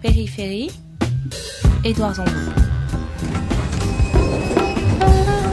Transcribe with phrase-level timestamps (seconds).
[0.00, 0.70] Périphérie,
[1.82, 2.30] Édouard Zambon.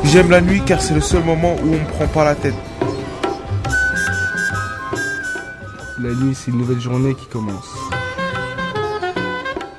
[0.04, 2.54] J'aime la nuit car c'est le seul moment où on me prend pas la tête.
[6.00, 7.68] La nuit, c'est une nouvelle journée qui commence.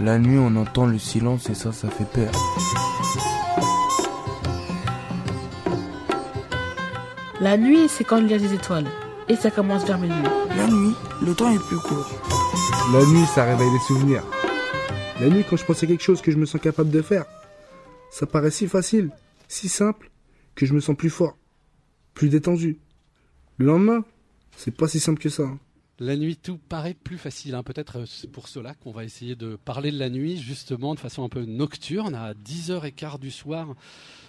[0.01, 2.33] La nuit, on entend le silence et ça, ça fait peur.
[7.41, 8.87] La nuit, c'est quand il y a des étoiles.
[9.29, 10.17] Et ça commence vers minuit.
[10.57, 10.95] La nuit,
[11.25, 12.11] le temps est plus court.
[12.93, 14.23] La nuit, ça réveille les souvenirs.
[15.21, 17.25] La nuit, quand je pense à quelque chose que je me sens capable de faire,
[18.11, 19.11] ça paraît si facile,
[19.49, 20.11] si simple,
[20.55, 21.37] que je me sens plus fort,
[22.15, 22.79] plus détendu.
[23.57, 24.05] Le lendemain,
[24.57, 25.45] c'est pas si simple que ça.
[25.45, 25.59] hein.
[25.99, 27.55] La nuit, tout paraît plus facile.
[27.55, 27.63] hein.
[27.63, 31.01] Peut-être euh, c'est pour cela qu'on va essayer de parler de la nuit, justement, de
[31.01, 33.75] façon un peu nocturne, à 10h15 du soir,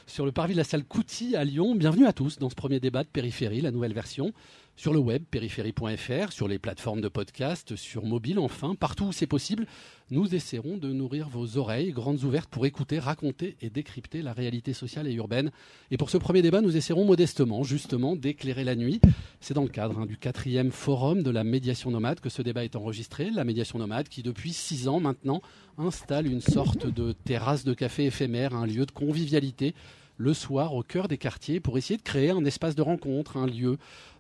[0.06, 1.76] sur le parvis de la salle Couty à Lyon.
[1.76, 4.32] Bienvenue à tous dans ce premier débat de Périphérie, la nouvelle version.
[4.80, 9.26] Sur le web, périphérie.fr, sur les plateformes de podcast, sur mobile, enfin, partout où c'est
[9.26, 9.66] possible,
[10.12, 14.74] nous essaierons de nourrir vos oreilles grandes ouvertes pour écouter, raconter et décrypter la réalité
[14.74, 15.50] sociale et urbaine.
[15.90, 19.02] Et pour ce premier débat, nous essaierons modestement, justement, d'éclairer la nuit.
[19.40, 22.64] C'est dans le cadre hein, du quatrième forum de la médiation nomade que ce débat
[22.64, 23.32] est enregistré.
[23.32, 25.42] La médiation nomade qui, depuis six ans maintenant,
[25.80, 29.74] installe une sorte de terrasse de café éphémère, un lieu de convivialité
[30.18, 33.46] le soir au cœur des quartiers pour essayer de créer un espace de rencontre, un
[33.46, 33.78] lieu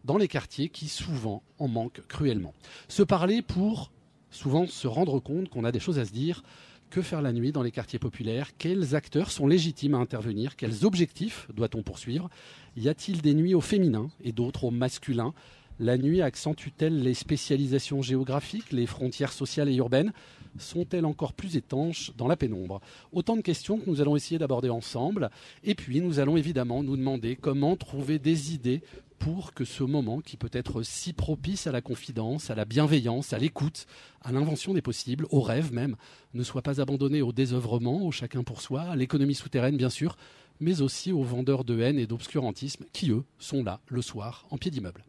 [0.08, 2.54] dans les quartiers qui souvent en manquent cruellement.
[2.88, 3.92] Se parler pour
[4.32, 6.44] souvent se rendre compte qu'on a des choses à se dire.
[6.90, 8.52] Que faire la nuit dans les quartiers populaires?
[8.58, 10.56] Quels acteurs sont légitimes à intervenir?
[10.56, 12.30] Quels objectifs doit-on poursuivre?
[12.78, 15.34] Y a-t-il des nuits au féminin et d'autres au masculin?
[15.80, 20.14] La nuit accentue-t-elle les spécialisations géographiques, les frontières sociales et urbaines?
[20.58, 22.80] Sont-elles encore plus étanches dans la pénombre?
[23.12, 25.30] Autant de questions que nous allons essayer d'aborder ensemble.
[25.66, 28.82] Et puis, nous allons évidemment nous demander comment trouver des idées
[29.20, 33.34] pour que ce moment, qui peut être si propice à la confidence, à la bienveillance,
[33.34, 33.88] à l'écoute,
[34.22, 35.96] à l'invention des possibles, au rêve même,
[36.34, 40.18] ne soit pas abandonné au désœuvrement, au chacun pour soi, à l'économie souterraine bien sûr,
[40.60, 44.58] mais aussi aux vendeurs de haine et d'obscurantisme qui, eux, sont là le soir en
[44.58, 45.04] pied d'immeuble.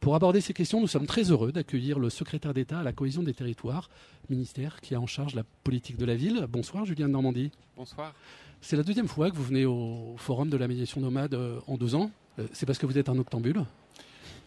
[0.00, 3.22] Pour aborder ces questions, nous sommes très heureux d'accueillir le secrétaire d'État à la cohésion
[3.22, 3.90] des territoires,
[4.28, 6.46] ministère qui a en charge la politique de la ville.
[6.48, 7.50] Bonsoir Julien de Normandie.
[7.76, 8.14] Bonsoir.
[8.60, 11.76] C'est la deuxième fois que vous venez au forum de la médiation nomade euh, en
[11.76, 12.10] deux ans.
[12.38, 13.64] Euh, C'est parce que vous êtes un octambule?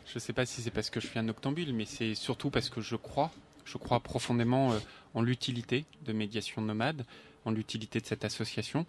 [0.05, 2.49] Je ne sais pas si c'est parce que je suis un octambule, mais c'est surtout
[2.49, 3.31] parce que je crois,
[3.65, 4.79] je crois profondément euh,
[5.13, 7.05] en l'utilité de médiation nomade,
[7.45, 8.85] en l'utilité de cette association,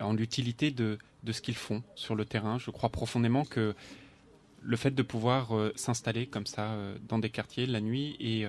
[0.00, 2.58] en l'utilité de, de ce qu'ils font sur le terrain.
[2.58, 3.74] Je crois profondément que
[4.62, 6.76] le fait de pouvoir euh, s'installer comme ça
[7.08, 8.46] dans des quartiers la nuit et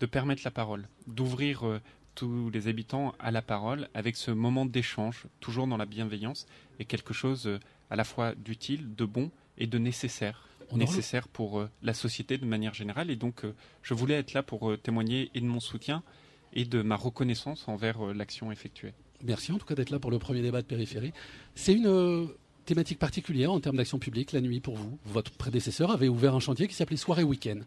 [0.00, 1.80] de permettre la parole, d'ouvrir
[2.14, 6.46] tous les habitants à la parole avec ce moment d'échange, toujours dans la bienveillance,
[6.78, 7.58] est quelque chose
[7.90, 10.48] à la fois d'utile, de bon et de nécessaire.
[10.70, 13.10] On nécessaire pour euh, la société de manière générale.
[13.10, 16.02] Et donc, euh, je voulais être là pour euh, témoigner et de mon soutien
[16.52, 18.92] et de ma reconnaissance envers l'action effectuée.
[19.24, 21.12] Merci en tout cas d'être là pour le premier débat de périphérie.
[21.54, 22.28] C'est une
[22.64, 24.96] thématique particulière en termes d'action publique la nuit pour vous.
[25.04, 27.60] Votre prédécesseur avait ouvert un chantier qui s'appelait Soirée Week-end.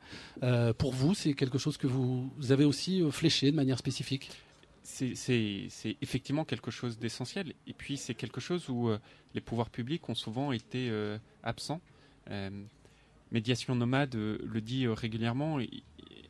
[0.78, 4.30] Pour vous, c'est quelque chose que vous avez aussi fléché de manière spécifique?
[4.90, 7.53] C'est- effectivement quelque chose d'essentiel.
[7.68, 8.98] Et puis, c'est quelque chose où euh,
[9.36, 11.81] les pouvoirs publics ont souvent été euh, absents.
[12.31, 12.50] Euh,
[13.34, 15.59] Médiation nomade le dit régulièrement.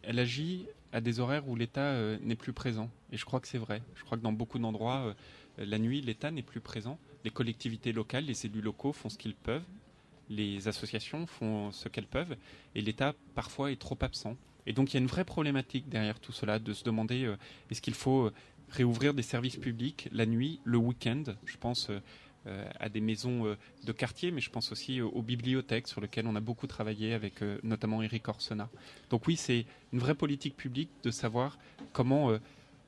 [0.02, 2.90] Elle agit à des horaires où l'État n'est plus présent.
[3.12, 3.84] Et je crois que c'est vrai.
[3.94, 5.16] Je crois que dans beaucoup d'endroits,
[5.60, 6.98] la nuit, l'État n'est plus présent.
[7.24, 9.64] Les collectivités locales, les élus locaux font ce qu'ils peuvent.
[10.32, 12.36] Les associations font ce qu'elles peuvent.
[12.74, 14.36] Et l'État, parfois, est trop absent.
[14.68, 17.38] Et donc, il y a une vraie problématique derrière tout cela, de se demander euh,
[17.72, 18.34] est-ce qu'il faut euh,
[18.70, 21.24] réouvrir des services publics la nuit, le week-end?
[21.46, 26.02] Je pense euh, à des maisons de quartier, mais je pense aussi aux bibliothèques sur
[26.02, 28.70] lesquelles on a beaucoup travaillé avec notamment Eric Orsena.
[29.10, 31.58] Donc oui, c'est une vraie politique publique de savoir
[31.92, 32.32] comment,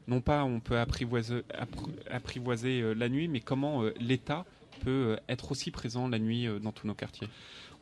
[0.08, 4.46] non pas on peut apprivoiser, appr- apprivoiser la nuit, mais comment l'État
[4.80, 7.28] peut euh, être aussi présent la nuit euh, dans tous nos quartiers.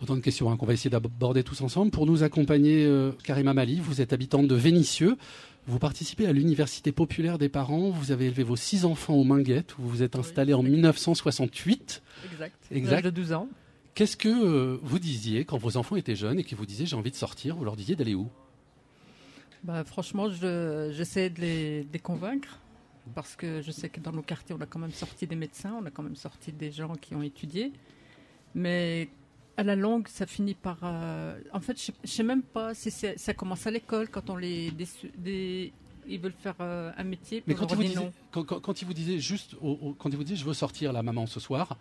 [0.01, 1.91] Autant de questions hein, qu'on va essayer d'aborder tous ensemble.
[1.91, 5.17] Pour nous accompagner, euh, Karima Mali, vous êtes habitante de Vénissieux.
[5.65, 7.89] Vous participez à l'Université populaire des parents.
[7.89, 12.01] Vous avez élevé vos six enfants aux Minguettes, où vous vous êtes installé en 1968.
[12.31, 12.55] Exact.
[12.71, 12.91] Exact.
[12.91, 13.49] L'âge de 12 ans.
[13.95, 16.95] Qu'est-ce que euh, vous disiez quand vos enfants étaient jeunes et qu'ils vous disaient j'ai
[16.95, 17.55] envie de sortir?
[17.55, 18.29] Vous leur disiez d'aller où?
[19.63, 22.59] Bah, franchement, je- j'essaie de les convaincre
[23.15, 25.73] parce que je sais que dans nos quartiers, on a quand même sorti des médecins,
[25.81, 27.71] on a quand même sorti des gens qui ont étudié.
[28.55, 29.09] Mais
[29.57, 30.77] à la longue, ça finit par.
[30.83, 34.35] euh, En fait, je ne sais même pas si ça commence à l'école quand on
[34.37, 34.71] les.
[34.71, 34.87] des-
[35.17, 35.73] des-
[36.09, 38.85] Ils veulent faire euh, un métier, Mais quand ils, vous disaient, quand, quand- quand ils
[38.85, 41.41] vous disaient juste, au- au- quand ils vous disaient je veux sortir la maman ce
[41.41, 41.77] soir,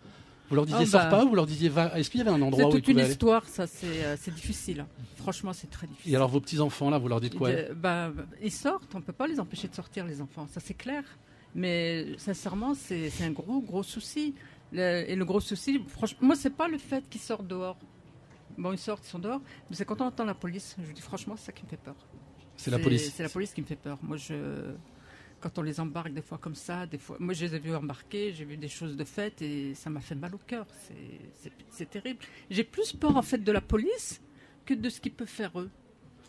[0.49, 1.09] Vous leur disiez sors bah.
[1.09, 2.75] pas ou vous leur disiez va Est-ce qu'il y avait un C'est endroit où ils
[2.75, 4.85] toute une aller histoire, ça, c'est euh, c'est difficile.
[5.17, 6.13] Franchement, c'est très difficile.
[6.13, 8.11] Et alors vos petits enfants là, vous leur dites quoi De- bah,
[8.41, 11.03] ils sortent, on peut pas les empêcher de sortir, les enfants, ça c'est clair.
[11.55, 14.35] Mais sincèrement, c'est c'est un gros, gros souci.
[14.71, 17.77] Le- et le gros souci, franchement, moi, c'est pas le fait qu'ils sortent dehors.
[18.57, 20.75] Bon, ils sortent, ils sont dehors, mais c'est quand on entend la police.
[20.85, 21.95] Je dis franchement, c'est ça qui me fait peur.
[22.55, 23.13] C'est la police.
[23.13, 23.99] C'est la police qui me fait peur.
[24.01, 24.33] Moi, je,
[25.39, 27.75] quand on les embarque des fois comme ça, des fois, moi, je les ai vus
[27.75, 30.65] embarquer, j'ai vu des choses de faites et ça m'a fait mal au cœur.
[31.71, 32.19] C'est- terrible.
[32.49, 34.21] J'ai plus peur en fait de la police
[34.65, 35.69] que de ce qu'ils peuvent faire eux.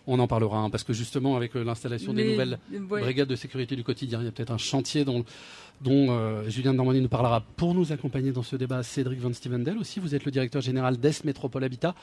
[0.07, 3.01] On en parlera hein, parce que justement avec euh, l'installation des nouvelles ouais.
[3.01, 5.25] brigades de sécurité du quotidien, il y a peut-être un chantier dont,
[5.81, 8.83] dont euh, Julien Normandie nous parlera pour nous accompagner dans ce débat.
[8.83, 11.95] Cédric Van Stevendel aussi, vous êtes le directeur général d'Est Métropole Habitat.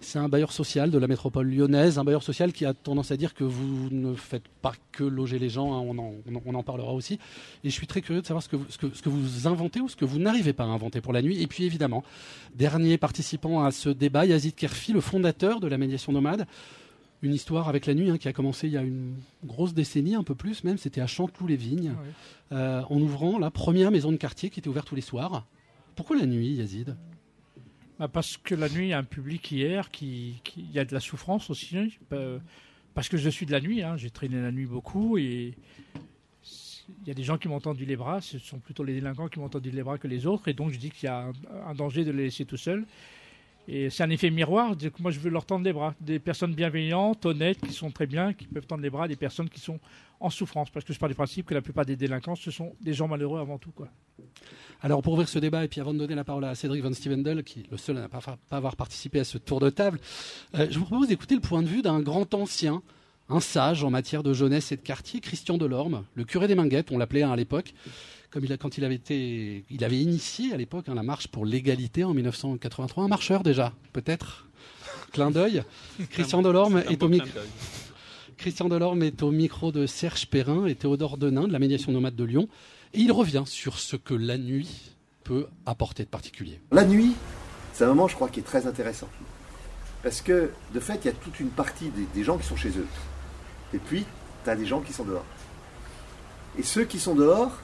[0.00, 3.16] C'est un bailleur social de la métropole lyonnaise, un bailleur social qui a tendance à
[3.16, 7.14] dire que vous ne faites pas que loger les gens, hein, on, en, parlera aussi.
[7.64, 9.46] Et je suis très curieux de savoir ce que, vous, ce, que, ce que vous
[9.46, 11.42] inventez ou ce que vous n'arrivez pas à inventer pour la nuit.
[11.42, 12.04] Et puis évidemment,
[12.54, 16.46] dernier participant à ce débat, Yazid Kerfi, le fondateur de la médiation nomade.
[17.22, 20.14] Une histoire avec la nuit hein, qui a commencé il y a une grosse décennie,
[20.14, 20.76] un peu plus même.
[20.78, 21.94] C'était à Chanteloup-les-Vignes,
[22.52, 25.46] euh, en ouvrant la première maison de quartier qui était ouverte tous les soirs.
[25.94, 26.94] Pourquoi la nuit, Yazid?
[27.98, 30.78] Bah, parce que la nuit, il y a un public hier qui, qui- il y
[30.78, 31.78] a de la souffrance aussi.
[31.78, 31.88] hein.
[32.12, 32.38] Euh,
[32.92, 33.96] parce que je suis de la nuit, hein.
[33.96, 35.54] j'ai traîné la nuit beaucoup et
[37.02, 38.20] il y a des gens qui m'ont tendu les bras.
[38.20, 40.48] Ce sont plutôt les délinquants qui m'ont tendu les bras que les autres.
[40.48, 41.32] Et donc je dis qu'il y a un,
[41.70, 42.86] un danger de les laisser tout seuls.
[43.68, 44.76] Et c'est un effet miroir.
[44.76, 45.94] Donc moi, je veux leur tendre les bras.
[46.00, 49.48] Des personnes bienveillantes, honnêtes, qui sont très bien, qui peuvent tendre les bras des personnes
[49.48, 49.80] qui sont
[50.20, 50.70] en souffrance.
[50.70, 53.08] Parce que je pars du principe que la plupart des délinquants, ce sont des gens
[53.08, 53.72] malheureux avant tout.
[54.82, 56.92] Alors pour ouvrir ce débat et puis avant de donner la parole à Cédric Van
[56.92, 58.20] Stevendel, qui est le seul à ne pas,
[58.50, 59.98] avoir participé à ce tour de table,
[60.54, 62.82] euh, je vous propose d'écouter le point de vue d'un grand ancien,
[63.28, 66.92] un sage en matière de jeunesse et de quartier, Christian Delorme, le curé des Minguettes,
[66.92, 67.74] on l'appelait à l'époque,
[68.30, 71.28] comme il a, quand il avait été, il avait initié à l'époque hein, la marche
[71.28, 74.46] pour l'égalité en 1983, un marcheur déjà, peut-être,
[75.12, 75.62] clin d'œil.
[76.10, 77.28] Christian Delorme est au micro.
[78.36, 82.14] Christian Delorme est au micro de Serge Perrin et Théodore Denain de la médiation nomade
[82.14, 82.48] de Lyon.
[82.92, 84.94] Et il revient sur ce que la nuit
[85.24, 86.60] peut apporter de particulier.
[86.70, 87.14] La nuit,
[87.72, 89.08] c'est un moment, je crois, qui est très intéressant.
[90.02, 92.56] Parce que, de fait, il y a toute une partie des, des gens qui sont
[92.56, 92.86] chez eux.
[93.74, 94.04] Et puis,
[94.44, 95.24] tu as des gens qui sont dehors.
[96.58, 97.60] Et ceux qui sont dehors,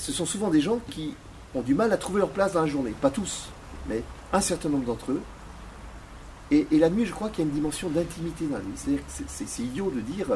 [0.00, 1.14] ce sont souvent des gens qui
[1.54, 2.94] ont du mal à trouver leur place dans la journée.
[3.00, 3.50] Pas tous,
[3.88, 4.02] mais
[4.32, 5.20] un certain nombre d'entre eux.
[6.50, 8.72] Et, la nuit, je crois qu'il y a une dimension d'intimité dans la nuit.
[8.74, 10.26] C'est-à-dire que c'est- idiot de dire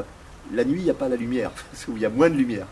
[0.53, 2.67] la nuit, il n'y a pas la lumière, parce qu'il y a moins de lumière.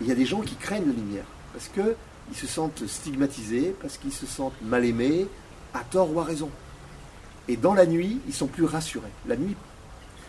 [0.00, 1.24] Il y a des gens qui craignent la lumière,
[1.54, 5.26] parce qu'ils se sentent stigmatisés, parce qu'ils se sentent mal aimés,
[5.72, 6.50] à tort ou à raison.
[7.48, 9.12] Et dans la nuit, ils sont plus rassurés.
[9.26, 9.54] La nuit,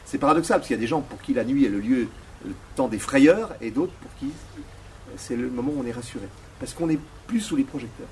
[0.05, 2.07] c'est paradoxal, parce qu'il y a des gens pour qui la nuit est le lieu,
[2.45, 4.31] le temps des frayeurs, et d'autres pour qui
[5.17, 6.27] c'est le moment où on est rassuré.
[6.59, 8.07] Parce qu'on n'est plus sous les projecteurs.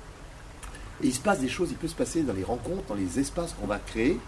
[1.02, 3.18] Et il se passe des choses, il peut se passer dans les rencontres, dans les
[3.18, 4.18] espaces qu'on va créer,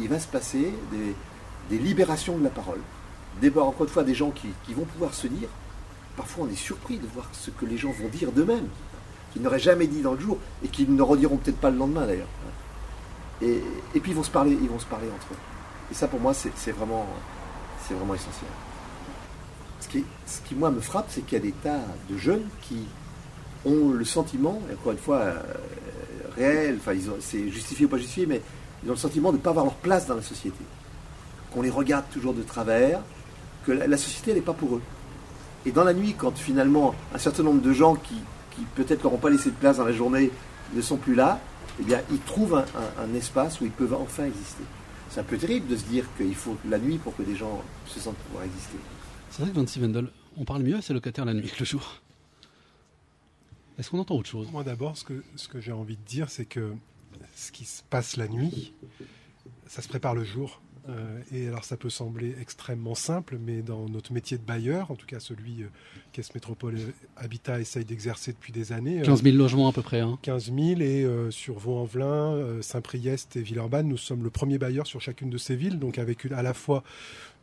[0.00, 2.80] il va se passer des, libérations de la parole.
[3.40, 5.48] Des, encore une fois, des gens qui, vont pouvoir se dire,
[6.16, 8.68] parfois on est surpris de voir ce que les gens vont dire d'eux-mêmes,
[9.32, 12.06] qu'ils n'auraient jamais dit dans le jour, et qu'ils ne rediront peut-être pas le lendemain
[12.06, 12.28] d'ailleurs.
[13.42, 13.60] Et,
[14.00, 15.38] puis ils vont se parler, ils vont se parler entre eux.
[15.90, 17.04] Et ça pour moi c'est vraiment
[18.14, 18.50] essentiel.
[19.80, 21.80] Ce qui, moi me frappe, c'est qu'il y a des tas
[22.10, 22.84] de jeunes qui
[23.64, 25.42] ont le sentiment, et encore une fois euh,
[26.36, 28.42] réel, enfin c'est justifié ou pas justifié, mais
[28.82, 30.58] ils ont le sentiment de ne pas avoir leur place dans la société.
[31.52, 33.00] Qu'on les regarde toujours de travers,
[33.66, 34.82] que la, société n'est pas pour eux.
[35.66, 38.14] Et dans la nuit, quand finalement un certain nombre de gens qui,
[38.54, 40.30] qui peut-être n'auront pas laissé de place dans la journée
[40.74, 41.40] ne sont plus là,
[41.80, 44.64] eh bien ils trouvent un espace où ils peuvent enfin exister.
[45.10, 47.62] C'est un peu terrible de se dire qu'il faut la nuit pour que des gens
[47.86, 48.76] se sentent pouvoir exister.
[49.30, 52.00] Cédric Van Stevendel, on parle mieux à ses locataires la nuit que le jour.
[53.78, 54.48] Est-ce qu'on entend autre chose?
[54.50, 56.72] Moi d'abord, ce que, ce que j'ai envie de dire, c'est que
[57.36, 58.72] ce qui se passe la nuit,
[59.66, 60.60] ça se prépare le jour.
[60.88, 64.94] Euh, et alors ça peut sembler extrêmement simple, mais dans notre métier de bailleur, en
[64.96, 65.66] tout cas celui euh,
[66.12, 66.78] qu'Est Métropole
[67.18, 69.00] Habitat essaye d'exercer depuis des années.
[69.00, 70.00] euh, 15 000 logements à peu près.
[70.00, 70.18] Hein.
[70.22, 74.86] 15 000 et euh, sur Vaux-en-Velin, euh, Saint-Priest et Villeurbanne, nous sommes le premier bailleur
[74.86, 76.82] sur chacune de ces villes, donc avec une- à la fois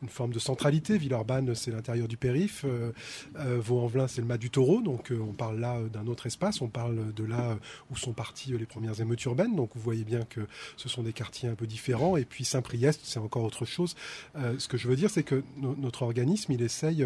[0.01, 0.97] une forme de centralité.
[0.97, 2.63] Villeurbanne, c'est l'intérieur du périph.
[2.65, 2.91] Euh,
[3.37, 4.81] euh, Vaux-en-Velin, c'est le mas du taureau.
[4.81, 6.61] Donc, euh, on parle là d'un autre espace.
[6.61, 7.57] On parle de là
[7.91, 9.55] où sont parties les premières émeutes urbaines.
[9.55, 10.41] Donc, vous voyez bien que
[10.77, 12.17] ce sont des quartiers un peu différents.
[12.17, 13.95] Et puis, Saint-Priest, c'est encore autre chose.
[14.35, 17.05] Ce que je veux dire, c'est que no- notre organisme, il essaye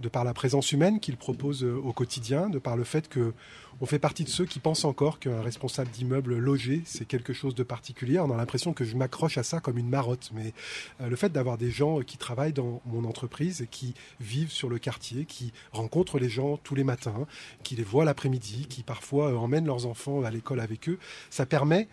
[0.00, 3.32] de par la présence humaine qu'il propose euh, au quotidien, de par le fait que
[3.80, 7.54] on fait partie de ceux qui pensent encore qu'un responsable d'immeuble logé, c'est quelque chose
[7.54, 8.18] de particulier.
[8.18, 10.54] On a l'impression que je m'accroche à ça comme une marotte, mais
[11.02, 14.70] euh, le fait d'avoir des gens qui travaillent dans mon entreprise et qui vivent sur
[14.70, 17.26] le quartier, qui rencontrent les gens tous les matins,
[17.64, 20.98] qui les voient l'après-midi, qui parfois euh, emmènent leurs enfants à l'école avec eux,
[21.30, 21.88] ça permet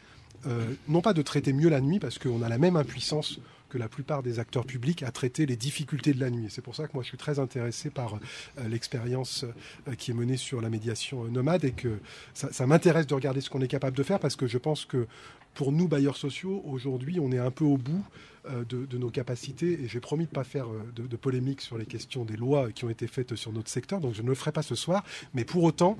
[0.89, 3.39] non pas de traiter mieux la nuit parce qu'on a la même impuissance
[3.73, 6.45] que la plupart des acteurs publics à traiter les difficultés de la nuit.
[6.51, 9.45] C'est pour ça que moi je suis très intéressé par euh, l'expérience
[9.87, 11.97] euh, qui est menée sur la médiation euh, nomade et que
[12.35, 15.07] ça, m'intéresse de regarder ce qu'on est capable de faire parce que je pense que
[15.55, 18.03] pour nous, bailleurs sociaux, aujourd'hui, on est un peu au bout
[18.49, 20.65] de, nos capacités et j'ai promis de ne pas faire
[20.95, 24.15] de, polémique sur les questions des lois qui ont été faites sur notre secteur, donc
[24.15, 25.03] je ne le ferai pas ce soir.
[25.35, 25.95] Mais pour autant,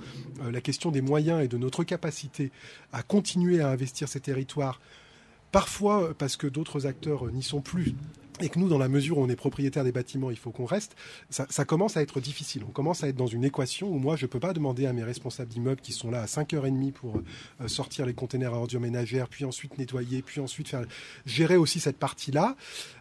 [0.52, 2.52] la question des moyens et de notre capacité
[2.92, 4.82] à continuer à investir ces territoires
[5.54, 7.94] Parfois, parce que d'autres acteurs n'y sont plus,
[8.42, 10.66] et que nous, dans la mesure où on est propriétaire des bâtiments, il faut qu'on
[10.66, 10.96] reste,
[11.30, 12.64] ça, commence à être difficile.
[12.68, 14.94] On commence à être dans une équation où moi, je ne peux pas demander à
[14.94, 18.80] mes responsables d'immeubles qui sont là à 5h30 pour euh, sortir les containers à ordures
[18.80, 20.84] ménagères, puis ensuite nettoyer, puis ensuite faire
[21.28, 22.56] gérer aussi cette partie-là.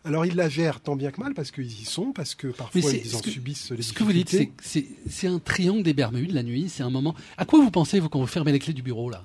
[0.04, 2.82] Alors, ils la gèrent tant bien que mal parce qu'ils y sont, parce que parfois,
[2.82, 6.68] ils en subissent les Ce que vous dites, c'est un triangle des Bermudes, la nuit,
[6.68, 7.14] c'est un moment...
[7.38, 9.24] À quoi vous pensez, vous, quand vous fermez les clés du bureau, là?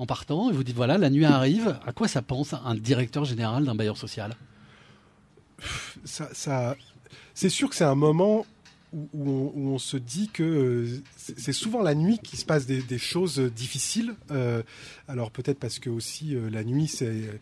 [0.00, 3.26] En partant et vous dites voilà, la nuit arrive, à quoi ça pense un directeur
[3.26, 4.34] général d'un bailleur social?
[6.04, 8.46] C'est sûr que c'est un moment
[8.94, 11.02] où, on, se dit que euh,
[11.36, 14.14] c'est souvent la nuit qui se passe des, choses difficiles.
[14.30, 14.62] Euh,
[15.08, 17.40] alors peut-être parce que aussi euh, la nuit, c'est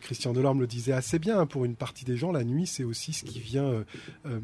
[0.00, 1.38] Christian Delorme le disait assez bien.
[1.40, 3.84] Hein, pour une partie des gens, la nuit, c'est aussi ce qui vient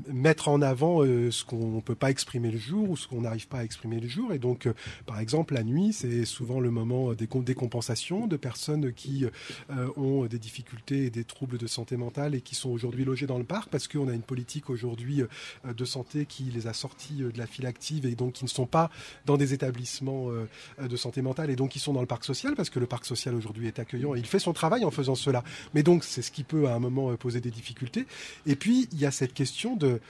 [0.09, 3.49] mettre en avant ce qu'on ne peut pas exprimer le jour ou ce qu'on n'arrive
[3.49, 4.33] pas à exprimer le jour.
[4.33, 4.69] Et donc,
[5.07, 9.25] par exemple, la nuit, c'est souvent le moment des décompensations de personnes qui
[9.97, 13.39] ont des difficultés et des troubles de santé mentale et qui sont aujourd'hui logées dans
[13.39, 15.23] le parc parce qu'on a une politique aujourd'hui
[15.65, 18.49] de santé qui les a sortis euh, de la file active et donc qui ne
[18.49, 18.91] sont pas
[19.27, 20.49] dans des établissements euh,
[20.87, 23.05] de santé mentale et donc qui sont dans le parc social parce que le parc
[23.05, 25.43] social aujourd'hui est accueillant et il fait son travail en faisant cela.
[25.75, 28.07] Mais donc c'est ce qui peut à un moment euh, poser des difficultés.
[28.47, 30.01] Et puis il y a cette question de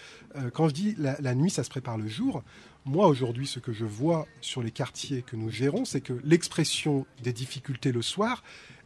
[0.52, 2.42] quand je dis la, nuit ça se prépare le jour.
[2.86, 7.06] Moi, aujourd'hui, ce que je vois sur les quartiers que nous gérons, c'est que l'expression
[7.22, 8.42] des difficultés le soir,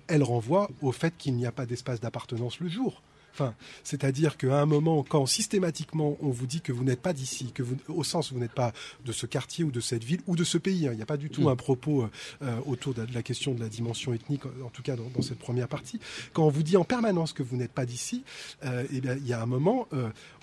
[0.08, 3.02] elle renvoie au fait qu'il n'y a pas d'espace d'appartenance le jour
[3.84, 7.62] c'est-à-dire qu'à un moment, quand systématiquement on vous dit que vous n'êtes pas d'ici, que
[7.62, 8.72] vous, au sens où vous n'êtes pas
[9.04, 11.06] de ce quartier ou de cette ville ou de ce pays, hein, il n'y a
[11.06, 11.48] pas du tout mm.
[11.48, 12.10] un propos euh,
[12.42, 15.68] euh, autour de la question de la dimension ethnique, en tout cas dans, cette première
[15.68, 16.00] partie.
[16.32, 18.24] Quand on vous dit en permanence que vous n'êtes pas d'ici,
[18.64, 19.88] euh, eh il y a un moment,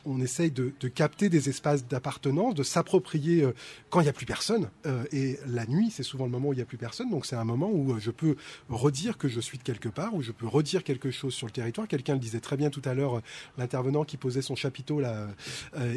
[0.05, 3.53] on essaye de, capter des espaces d'appartenance, de s'approprier euh,
[3.89, 4.69] quand il n'y a plus personne.
[4.85, 7.09] Euh, et la nuit, c'est souvent le moment où il n'y a plus personne.
[7.09, 8.35] Donc c'est un moment où euh, je peux
[8.69, 11.51] redire que je suis de quelque part, où je peux redire quelque chose sur le
[11.51, 11.87] territoire.
[11.87, 13.21] Quelqu'un le disait très bien tout à l'heure,
[13.57, 15.27] l'intervenant qui posait son chapiteau là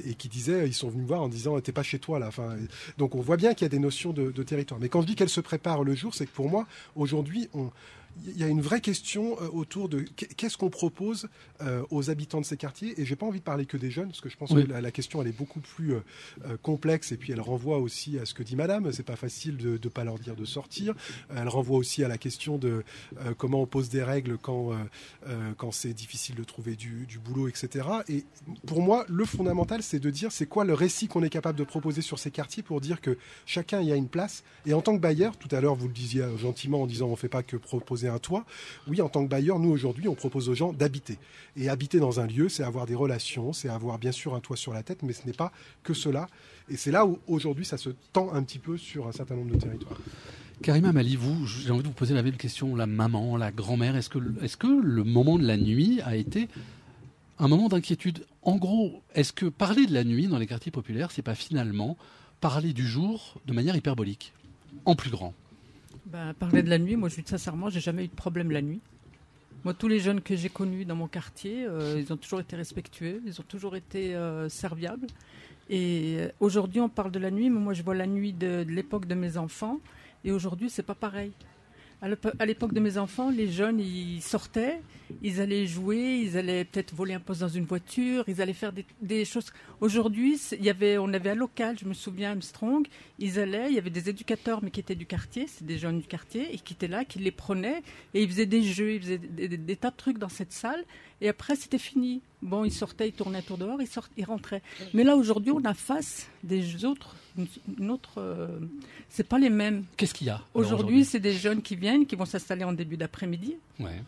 [0.06, 2.30] et qui disait, ils sont venus me voir en disant, t'es pas chez toi là.
[2.96, 4.80] Donc on voit bien qu'il y a des notions de, de territoire.
[4.80, 7.70] Mais quand je dis qu'elle se prépare le jour, c'est que pour moi, aujourd'hui, on,
[8.26, 11.28] il y a une vraie question euh, autour de qu'est-ce qu'on propose
[11.60, 13.00] euh, aux habitants de ces quartiers?
[13.00, 14.90] Et j'ai pas envie de parler que des jeunes, parce que je pense que la,
[14.90, 16.00] question elle est beaucoup plus euh,
[16.62, 18.90] complexe et puis elle renvoie aussi à ce que dit Madame.
[18.92, 20.94] C'est pas facile de ne pas leur dire de sortir.
[21.34, 22.82] Elle renvoie aussi à la question de
[23.36, 24.72] comment on pose des règles quand
[25.56, 27.86] quand c'est difficile de trouver du, du, boulot, etc.
[28.08, 28.24] Et
[28.66, 31.64] pour moi, le fondamental, c'est de dire c'est quoi le récit qu'on est capable de
[31.64, 34.42] proposer sur ces quartiers pour dire que chacun y a une place.
[34.66, 37.16] Et en tant que bailleur, tout à l'heure vous le disiez gentiment en disant on
[37.16, 38.44] fait pas que proposer un toit.
[38.86, 41.18] Oui, en tant que bailleur, nous aujourd'hui, on propose aux gens d'habiter.
[41.56, 44.56] Et habiter dans un lieu, c'est avoir des relations, c'est avoir bien sûr un toit
[44.56, 46.28] sur la tête, mais ce n'est pas que cela.
[46.68, 49.54] Et c'est là où aujourd'hui, ça se tend un petit peu sur un certain nombre
[49.54, 49.98] de territoires.
[50.62, 53.94] Karima Mali, vous, j'ai envie de vous poser la même question, la maman, la grand-mère,
[53.94, 56.48] est-ce que, est que le moment de la nuit a été
[57.38, 58.26] un moment d'inquiétude?
[58.42, 61.96] En gros, est-ce que parler de la nuit dans les quartiers populaires, c'est pas finalement
[62.40, 64.32] parler du jour de manière hyperbolique,
[64.84, 65.32] en plus grand?
[66.08, 68.62] Ben, Parler de la nuit, moi je dis sincèrement, j'ai jamais eu de problème la
[68.62, 68.80] nuit.
[69.64, 72.54] Moi, tous les jeunes que j'ai connus dans mon quartier, euh, ils ont toujours été
[72.54, 75.08] respectueux, ils ont toujours été euh, serviables.
[75.68, 78.64] Et euh, aujourd'hui, on parle de la nuit, mais moi je vois la nuit de
[78.68, 79.80] l'époque de mes enfants,
[80.24, 81.32] et aujourd'hui, c'est pas pareil.
[82.00, 84.80] À l'époque de mes enfants, les jeunes, ils sortaient,
[85.20, 88.72] ils allaient jouer, ils allaient peut-être voler un poste dans une voiture, ils allaient faire
[89.02, 89.52] des, choses.
[89.80, 92.86] Aujourd'hui, il y avait, on avait un local, je me souviens, Armstrong,
[93.18, 95.98] ils allaient, il y avait des éducateurs, mais qui étaient du quartier, c'est des jeunes
[95.98, 97.82] du quartier, et qui étaient là, qui les prenaient,
[98.14, 100.84] et ils faisaient des jeux, ils faisaient des, tas de trucs dans cette salle,
[101.20, 102.22] et après, c'était fini.
[102.42, 104.62] Bon, ils sortaient, ils tournaient tour dehors, ils, ils rentraient.
[104.94, 107.16] Mais là, aujourd'hui, on a face des autres,
[107.78, 108.18] une, autre.
[108.18, 108.58] Euh,
[109.08, 109.84] c'est pas les mêmes.
[109.96, 112.96] Qu'est-ce qu'il y a Aujourd'hui, c'est des jeunes qui viennent, qui vont s'installer en début
[112.96, 113.56] d'après-midi.
[113.80, 114.02] Ouais.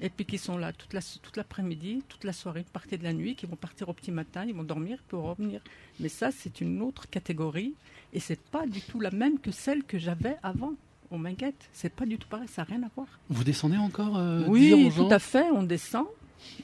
[0.00, 3.04] et puis qui sont là toute la toute l'après-midi, toute la soirée, une partie de
[3.04, 5.60] la nuit, qui vont partir au petit matin, ils vont dormir pour revenir.
[5.98, 7.74] Mais ça, c'est une autre catégorie
[8.12, 10.72] et c'est pas du tout la même que celle que j'avais avant
[11.10, 11.68] au Minguette.
[11.72, 13.08] C'est pas du tout pareil, ça n'a rien à voir.
[13.28, 16.06] Vous descendez encore euh, Oui, aux tout à fait, on descend.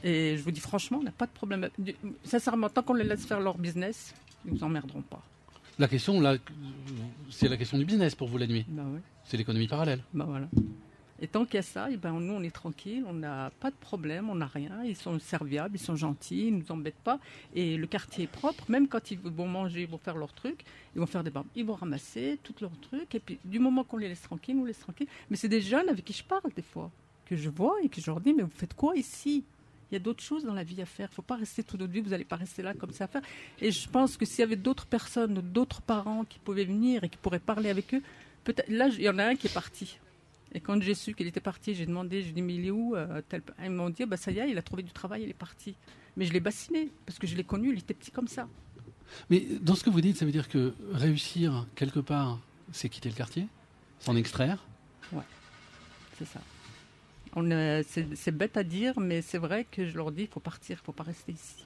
[0.02, 1.68] Et je vous dis franchement, on n'a pas de problème.
[2.24, 4.14] Sincèrement, tant qu'on les laisse faire leur business,
[4.46, 5.22] ils nous emmerderont pas.
[5.78, 6.36] La question, là,
[7.28, 8.64] c'est la question du business pour vous la nuit.
[8.68, 9.00] Bah oui.
[9.24, 10.02] C'est l'économie parallèle.
[10.14, 10.48] Bah voilà.
[11.20, 13.70] Et tant qu'il y a ça, eh ben, nous, on est tranquille, on n'a pas
[13.70, 14.84] de problème, on n'a rien.
[14.84, 17.18] Ils sont serviables, ils sont gentils, ils ne nous embêtent pas.
[17.54, 20.64] Et le quartier est propre, même quand ils vont manger, ils vont faire leurs trucs,
[20.94, 23.14] ils vont faire des barbes, ils vont ramasser tous leurs trucs.
[23.14, 25.08] Et puis, du moment qu'on les laisse tranquilles, nous les laisse tranquilles.
[25.30, 26.90] Mais c'est des jeunes avec qui je parle des fois,
[27.24, 29.42] que je vois et que je leur dis, mais vous faites quoi ici?
[29.90, 31.08] Il y a d'autres choses dans la vie à faire.
[31.08, 32.00] Il ne faut pas rester toute notre vie.
[32.00, 33.22] Vous n'allez pas rester là comme ça à faire.
[33.60, 37.08] Et je pense que s'il y avait d'autres personnes, d'autres parents qui pouvaient venir et
[37.08, 38.02] qui pourraient parler avec eux,
[38.44, 38.68] peut-être.
[38.68, 39.98] Là, il y en a un qui est parti.
[40.52, 42.96] Et quand j'ai su qu'il était parti, j'ai demandé, j'ai dit, mais il est où
[42.96, 43.42] euh, tel...
[43.62, 45.74] Ils m'ont dit, bah, ça y est, il a trouvé du travail, il est parti.
[46.16, 48.48] Mais je l'ai bassiné, parce que je l'ai connu, il était petit comme ça.
[49.28, 52.38] Mais dans ce que vous dites, ça veut dire que réussir quelque part,
[52.72, 53.46] c'est quitter le quartier,
[54.00, 54.64] s'en extraire.
[55.12, 55.24] Ouais,
[56.18, 56.40] c'est ça.
[57.36, 60.78] On, c'est, bête à dire, mais c'est vrai que je leur dis, il faut partir,
[60.80, 61.64] il faut pas rester ici.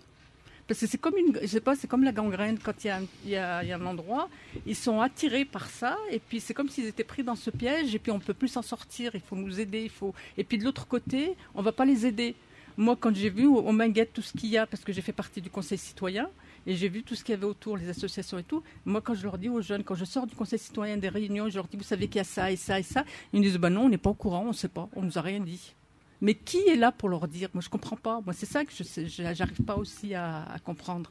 [0.67, 2.91] Parce que c'est comme une, je sais pas, c'est comme la gangrène quand il y,
[2.91, 4.29] a un, y y a un endroit,
[4.67, 7.95] ils sont attirés par ça, et puis c'est comme s'ils étaient pris dans ce piège,
[7.95, 9.13] et puis on peut plus s'en sortir.
[9.15, 10.15] Il faut nous aider, il faut.
[10.37, 12.35] Et puis de l'autre côté, on va pas les aider.
[12.77, 15.13] Moi, quand j'ai vu au Minguette tout ce qu'il y a, parce que j'ai fait
[15.13, 16.29] partie du conseil citoyen,
[16.67, 18.63] et j'ai vu tout ce qu'il y avait autour, les associations et tout.
[18.85, 21.49] Moi, quand je leur dis aux jeunes, quand je sors du conseil citoyen des réunions,
[21.49, 23.45] je leur dis, vous savez qu'il y a ça et ça et ça, ils me
[23.45, 25.23] disent, bah non, on n'est pas au courant, on ne sait pas, on nous a
[25.23, 25.75] rien dit.
[26.21, 27.49] Mais qui est là pour leur dire?
[27.55, 28.21] Moi, je comprends pas.
[28.21, 28.85] Moi, c'est ça que je
[29.33, 31.11] j'arrive pas aussi à comprendre.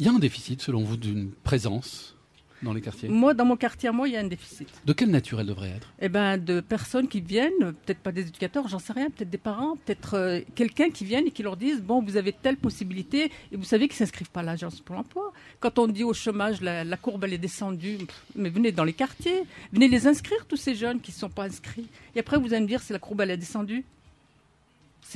[0.00, 2.16] Il y a un déficit, selon vous, d'une présence
[2.62, 3.08] dans les quartiers.
[3.08, 4.68] Moi, dans mon quartier, à moi, il y a un déficit.
[4.84, 5.92] De quelle nature elle devrait être?
[6.00, 9.38] Eh ben, de personnes qui viennent, peut-être pas des éducateurs, j'en sais rien, peut-être des
[9.38, 13.30] parents, peut-être euh, quelqu'un qui vienne et qui leur dise bon, vous avez telle possibilité
[13.52, 15.32] et vous savez qu'ils s'inscrivent pas à l'agence pour l'emploi.
[15.60, 18.84] Quand on dit au chômage la, la courbe elle est descendue, pff, mais venez dans
[18.84, 21.88] les quartiers, venez les inscrire tous ces jeunes qui ne sont pas inscrits.
[22.14, 23.84] Et après vous allez me dire si la courbe elle est descendue.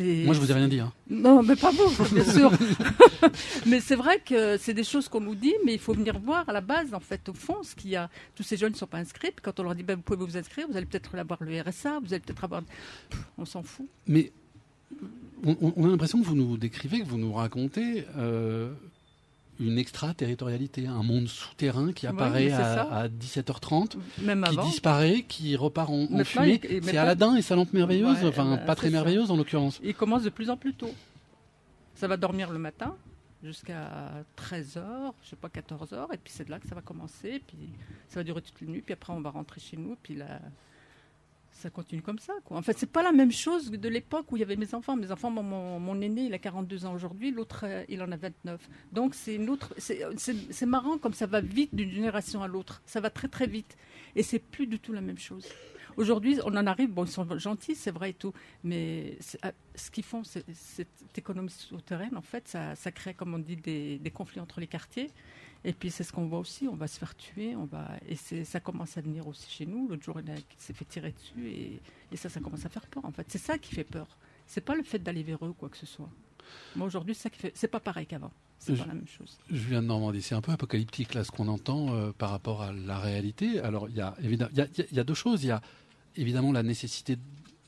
[0.03, 0.81] Moi, je vous ai rien dit.
[0.81, 0.93] hein.
[1.09, 2.51] non, mais pas vous, bien sûr.
[3.67, 6.49] mais c'est vrai que c'est des choses qu'on nous dit, mais il faut venir voir
[6.49, 8.11] à la base, en fait, au fond, ce qu'il y a.
[8.35, 9.31] Tous ces jeunes ne sont pas inscrits.
[9.31, 11.61] Puis quand on leur dit, ben, vous pouvez vous inscrire, vous allez peut-être avoir le
[11.61, 12.63] RSA, vous allez peut-être avoir.
[13.39, 13.87] On s'en fout.
[14.07, 14.33] Mais
[15.45, 18.73] on a l'impression que vous nous décrivez, que vous nous racontez euh,
[19.61, 22.83] une extraterritorialité, un monde souterrain qui apparaît à, ça.
[22.83, 24.65] à 17h30, Même qui avant.
[24.67, 26.61] disparaît, qui repart en, fumée.
[26.83, 28.93] C'est Aladdin et sa lampe merveilleuse, Ouais, enfin bah, pas très ça.
[28.93, 29.81] merveilleuse en l'occurrence.
[29.83, 30.91] Il commence de plus en plus tôt.
[31.95, 32.97] Ça va dormir le matin
[33.45, 37.43] jusqu'à 13h, je sais pas, 14h, et puis c'est de là que ça va commencer,
[37.47, 37.71] puis
[38.09, 40.41] ça va durer toute la nuit, puis après on va rentrer chez nous, puis là,
[41.65, 42.35] ça continue comme ça.
[42.51, 44.97] En fait, c'est pas la même chose de l'époque où il y avait mes enfants.
[44.97, 48.69] Mes enfants, mon, aîné, il a 42 ans aujourd'hui, l'autre, euh, il en a 29.
[48.93, 49.75] Donc c'est une autre.
[49.79, 52.83] C'est c'est- marrant comme ça va vite d'une génération à l'autre.
[52.85, 53.79] Ça va très très vite.
[54.15, 55.47] Et c'est plus du tout la même chose.
[55.97, 58.33] Aujourd'hui, on en arrive, bon, ils sont gentils, c'est vrai et tout,
[58.65, 63.57] mais ah, ce qu'ils font, cette économie souterraine, en fait, ça, crée, comme on dit,
[63.57, 65.09] des conflits entre les quartiers.
[65.67, 68.17] Et puis c'est ce qu'on voit aussi, on va se faire tuer, on va et
[68.45, 69.89] ça commence à venir aussi chez nous.
[69.89, 71.81] L'autre jour, il a qui s'est fait tirer dessus et,
[72.13, 73.05] et ça, ça commence à faire peur.
[73.05, 74.07] En fait, c'est ça qui fait peur.
[74.47, 76.11] C'est pas le fait d'aller vers eux ou quoi que ce soit.
[76.77, 77.53] Moi aujourd'hui, c'est ça qui fait.
[77.55, 78.31] C'est pas pareil qu'avant.
[78.59, 79.39] C'est pas la même chose.
[79.51, 82.63] Je viens de Normandie, c'est un peu apocalyptique là ce qu'on entend euh, par rapport
[82.63, 83.59] à la réalité.
[83.61, 85.15] Alors il y a évidemment, il y a, il y a- il y a deux
[85.15, 85.45] choses.
[85.45, 85.61] Il y a
[86.17, 87.17] évidemment la nécessité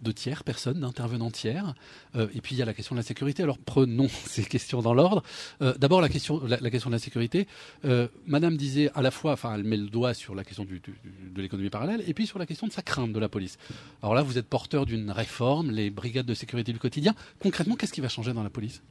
[0.02, 1.74] de tiers personnes, d'intervenants tiers,
[2.14, 3.42] euh, et puis il y a la question de la sécurité.
[3.42, 5.22] Alors prenons ces questions dans l'ordre.
[5.62, 7.46] Euh, D'abord la question, de la sécurité.
[7.84, 11.40] Euh, Madame disait à la fois, enfin elle met le doigt sur la question de
[11.42, 13.58] l'économie parallèle, et puis sur la question de sa crainte de la police.
[14.02, 17.14] Alors là vous êtes porteur d'une réforme, les brigades de sécurité du quotidien.
[17.40, 18.82] Concrètement, qu'est-ce qui va changer dans la police?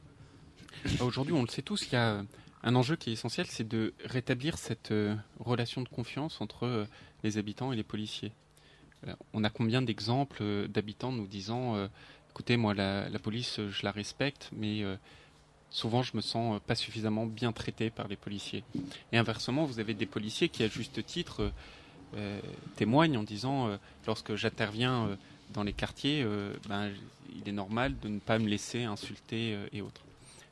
[1.00, 2.24] Bah, Aujourd'hui, on le sait tous, il y a
[2.64, 4.94] un enjeu qui est essentiel, c'est de rétablir cette
[5.40, 6.88] relation de confiance entre
[7.24, 8.32] les habitants et les policiers.
[9.34, 11.88] On a combien d'exemples euh, d'habitants nous disant euh,
[12.32, 14.84] écoutez, moi, la, police, euh, je la respecte, mais
[15.70, 18.64] souvent, je me sens pas suffisamment bien traité par les policiers.
[19.12, 21.52] Et inversement, vous avez des policiers qui, à juste titre,
[22.78, 25.18] témoignent en disant lorsque j'interviens
[25.54, 26.26] dans les quartiers,
[26.70, 26.92] ben,
[27.36, 30.02] il est normal de ne pas me laisser insulter et autres.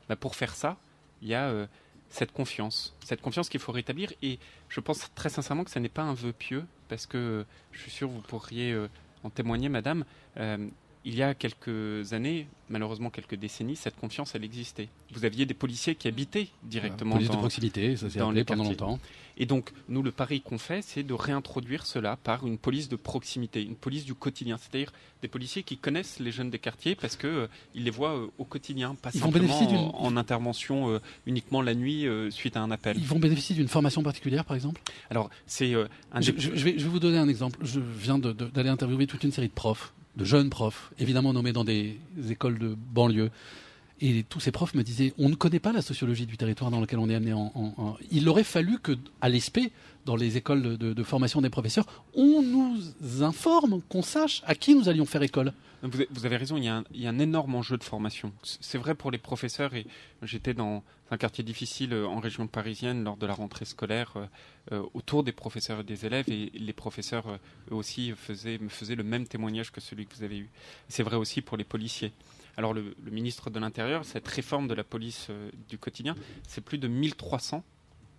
[0.08, 0.76] Bah, pour faire ça,
[1.22, 1.66] il y a
[2.10, 4.12] cette confiance, cette confiance qu'il faut rétablir.
[4.22, 4.38] Et
[4.68, 7.80] je pense très sincèrement que ce n'est pas un vœu pieux, parce que euh, je
[7.80, 8.88] suis sûr vous pourriez euh,
[9.24, 10.04] en témoigner, Madame.
[11.04, 14.88] Il y a quelques années, malheureusement quelques décennies, cette confiance, elle existait.
[15.12, 18.44] Vous aviez des policiers qui habitaient directement police dans, de proximité, ça s'est appelé les
[18.44, 18.98] pendant longtemps.
[19.36, 22.94] Et donc, nous, le pari qu'on fait, c'est de réintroduire cela par une police de
[22.96, 27.16] proximité, une police du quotidien, c'est-à-dire des policiers qui connaissent les jeunes des quartiers parce
[27.16, 30.16] que euh, ils les voient euh, au quotidien, pas Ils vont simplement d'une- en, en
[30.16, 32.96] intervention euh, uniquement la nuit euh, suite à un appel.
[32.96, 34.80] Ils vont bénéficier d'une formation particulière, par exemple?
[35.10, 37.58] Alors, c'est un je, je- je vais, je vais vous donner un exemple.
[37.62, 41.64] Je viens d'aller interviewer toute une série de profs, de jeunes profs, évidemment nommés dans
[41.64, 41.98] des
[42.30, 43.30] écoles de banlieue.
[44.00, 46.80] Et tous ces profs me disaient, on ne connaît pas la sociologie du territoire dans
[46.80, 47.32] lequel on est amené.
[47.32, 49.70] En, Il aurait fallu que, à l'ESP,
[50.04, 54.88] dans les écoles de formation des professeurs, on nous informe, qu'on sache à qui nous
[54.88, 55.52] allions faire école.
[55.84, 58.32] Vous avez, raison, il y, a un, il y a un énorme enjeu de formation.
[58.42, 59.86] C'est vrai pour les professeurs et
[60.22, 64.26] j'étais dans un quartier difficile euh, en région parisienne lors de la rentrée scolaire euh,
[64.72, 67.38] euh, autour des professeurs et des élèves et les professeurs
[67.70, 70.48] eux aussi faisaient, me faisaient le même témoignage que celui que vous avez eu.
[70.88, 72.12] C'est vrai aussi pour les policiers.
[72.56, 76.14] Alors le, le ministre de l'Intérieur, cette réforme de la police euh, du quotidien,
[76.46, 77.62] c'est plus de 1300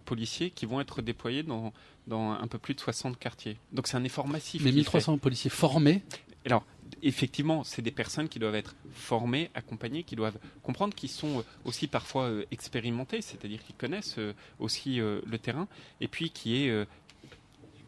[0.06, 1.74] policiers qui vont être déployés dans,
[2.08, 3.58] dans un peu plus de 60 quartiers.
[3.72, 4.62] Donc c'est un effort massif.
[4.64, 4.98] Mais qui est fait.
[4.98, 6.04] 1300 policiers formés?
[6.46, 6.64] Alors,
[7.02, 11.44] effectivement, c'est des personnes qui doivent être formées, accompagnées, qui doivent comprendre qu'ils sont euh,
[11.64, 15.68] aussi parfois euh, expérimentés, c'est-à-dire qu'ils connaissent euh, aussi le terrain,
[16.02, 16.88] et puis qui est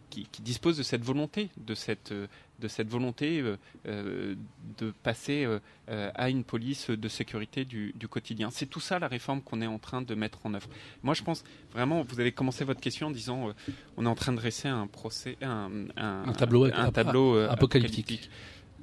[0.10, 3.44] qui, qui disposent de cette volonté, de cette de cette volonté
[3.86, 5.48] de passer
[5.88, 8.50] à une police de sécurité du, du quotidien.
[8.50, 10.68] C'est tout ça la réforme qu'on est en train de mettre en œuvre.
[11.04, 13.54] Moi, je pense vraiment, vous avez commencé votre question en disant,
[13.96, 18.30] on est en train de dresser un procès, un, Un tableau un tableau apocalyptique.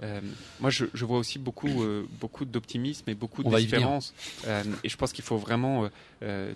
[0.03, 0.21] Euh,
[0.61, 3.59] moi, je, je vois aussi beaucoup, euh, beaucoup d'optimisme et beaucoup venir.
[3.59, 4.15] d'espérance.
[4.47, 5.89] Euh, et je pense qu'il faut vraiment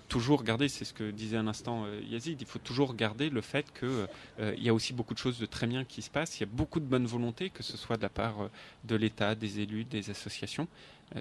[0.07, 3.71] toujours garder, c'est ce que disait un instant Yazid, il faut toujours garder le fait
[3.71, 4.07] que
[4.39, 6.39] euh, il y a aussi beaucoup de choses de très bien qui se passent.
[6.39, 8.49] Il y a beaucoup de bonne volonté, que ce soit de la part
[8.85, 10.67] de l'État, des élus, des associations,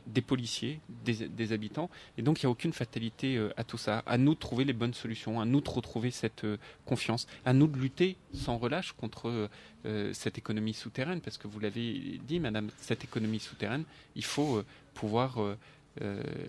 [0.06, 1.90] des policiers, des, habitants.
[2.18, 4.02] Et donc, il n'y a aucune fatalité euh, à tout ça.
[4.06, 7.52] À nous de trouver les bonnes solutions, à nous de retrouver cette euh, confiance, à
[7.52, 9.48] nous de lutter sans relâche contre
[9.86, 14.62] euh, cette économie souterraine, parce que vous l'avez dit, Madame, cette économie souterraine, il faut
[14.94, 15.38] pouvoir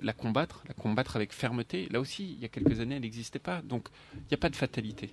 [0.02, 1.88] la combattre, la combattre avec fermeté.
[1.90, 4.50] Là aussi, il y a quelques années, elle n'existait pas, donc il n'y a pas
[4.50, 5.12] de fatalité.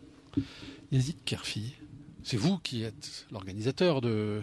[0.91, 1.75] Yazid Kerfi,
[2.23, 4.43] c'est vous qui êtes l'organisateur de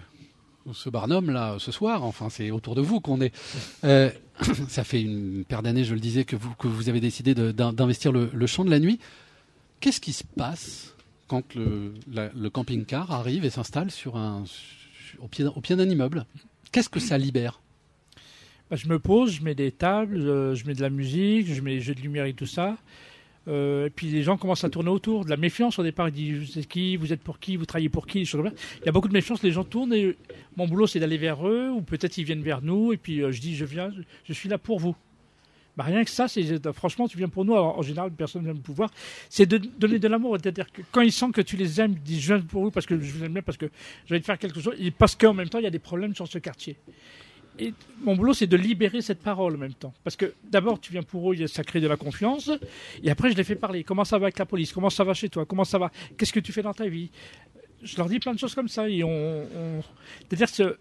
[0.72, 2.04] ce Barnum là ce soir.
[2.04, 3.34] Enfin, c'est autour de vous qu'on est.
[3.84, 4.10] Euh,
[4.70, 8.12] ça fait une paire d'années, je le disais, que vous, que vous avez décidé d'investir
[8.12, 9.00] le, le champ de la nuit.
[9.80, 10.96] Qu'est-ce qui se passe
[11.28, 11.94] quand le,
[12.50, 16.26] camping-car arrive et s'installe sur un, sur- au pied, d'un- au pied d'un immeuble?
[16.72, 17.60] Qu'est-ce que ça libère?
[18.70, 21.62] Bah, je me pose, je mets des tables, euh, je mets de la musique, je
[21.62, 22.78] mets des jeux de lumière et tout ça.
[23.48, 25.26] Euh, et puis les gens commencent à tourner autour.
[25.26, 27.66] De la méfiance au départ, ils disent vous êtes qui, vous êtes pour qui, vous
[27.66, 28.22] travaillez pour qui.
[28.22, 30.16] Il y a beaucoup de méfiance, les gens tournent et
[30.56, 33.32] mon boulot c'est d'aller vers eux ou peut-être ils viennent vers nous et puis euh,
[33.32, 33.92] je dis je viens,
[34.26, 34.96] je, suis là pour vous.
[35.76, 37.54] Bah, rien que ça, c'est franchement tu viens pour nous.
[37.54, 38.92] En général, personne ne vient me pouvoir.
[39.30, 42.04] C'est de donner de l'amour, c'est-à-dire que quand ils sentent que tu les aimes, ils
[42.04, 43.70] disent je viens pour vous parce que je vous aime bien, parce que
[44.06, 45.80] je vais te faire quelque chose et parce qu'en même temps il y a des
[45.80, 46.78] problèmes sur ce quartier.
[47.60, 49.94] Et mon boulot, c'est de libérer cette parole en même temps.
[50.04, 52.50] Parce que d'abord, tu viens pour eux, ça crée de la confiance.
[53.04, 53.84] Et après, je les fais parler.
[53.84, 54.74] Comment ça va avec la police?
[54.74, 55.46] Comment ça va chez toi?
[55.46, 55.92] Comment ça va?
[56.18, 57.12] Qu'est-ce que tu fais dans ta vie?
[57.84, 58.90] Je leur dis plein de choses comme ça.
[58.90, 59.46] Et on,
[60.30, 60.76] C'est-à-dire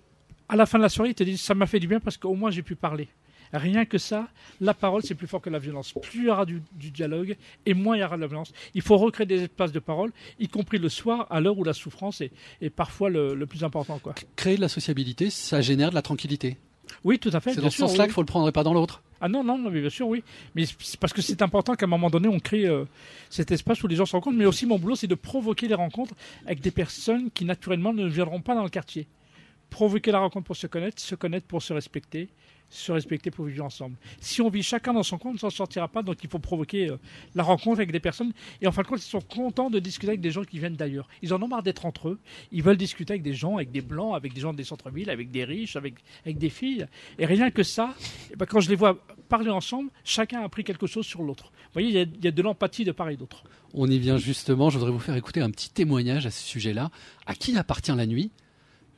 [0.49, 2.17] à la fin de la soirée, ils te disent ça m'a fait du bien parce
[2.17, 3.09] qu'au moins j'ai pu parler.
[3.53, 4.29] Rien que ça,
[4.61, 5.93] la parole, c'est plus fort que la violence.
[6.01, 7.37] Plus il y aura du, du dialogue
[7.67, 8.53] et moins il y aura de la violence.
[8.75, 11.75] Il faut recréer des espaces de parole, y compris le soir, à l'heure où la
[11.75, 13.99] souffrance est, est parfois le, le plus important.
[13.99, 14.15] Quoi.
[14.37, 16.57] Créer de la sociabilité, ça génère de la tranquillité.
[17.05, 17.55] Oui, tout à fait.
[17.55, 18.09] C'est dans ce sens-là oui.
[18.09, 19.03] qu'il faut le prendre et pas dans l'autre.
[19.21, 20.25] Ah non, non, mais bien sûr, oui.
[20.55, 22.85] Mais c'est parce que c'est important qu'à un moment donné, on crée euh,
[23.31, 24.37] cet espace où les gens se rencontrent.
[24.37, 28.07] Mais aussi, mon boulot, c'est de provoquer les rencontres avec des personnes qui, naturellement, ne
[28.09, 29.07] viendront pas dans le quartier.
[29.71, 32.29] Provoquer la rencontre pour se connaître, se connaître pour se respecter,
[32.73, 33.97] se respecter pour vivre ensemble.
[34.21, 36.03] Si on vit chacun dans son coin, on ne s'en sortira pas.
[36.03, 36.97] Donc, il faut provoquer euh,
[37.35, 38.33] la rencontre avec des personnes.
[38.61, 40.77] Et en fin de compte, ils sont contents de discuter avec des gens qui viennent
[40.77, 41.07] d'ailleurs.
[41.23, 42.19] Ils en ont marre d'être entre eux.
[42.51, 45.31] Ils veulent discuter avec des gens, avec des blancs, avec des gens des centres-villes, avec
[45.31, 46.87] des riches, avec, avec des filles.
[47.19, 47.95] Et rien que ça,
[48.33, 51.53] eh ben, quand je les vois parler ensemble, chacun a appris quelque chose sur l'autre.
[51.53, 53.45] Vous voyez, il y a- il y, a de l'empathie de part et d'autre.
[53.75, 54.71] On y vient justement.
[54.71, 56.91] Je voudrais vous faire écouter un petit témoignage à ce sujet-là.
[57.27, 58.31] À qui appartient la nuit?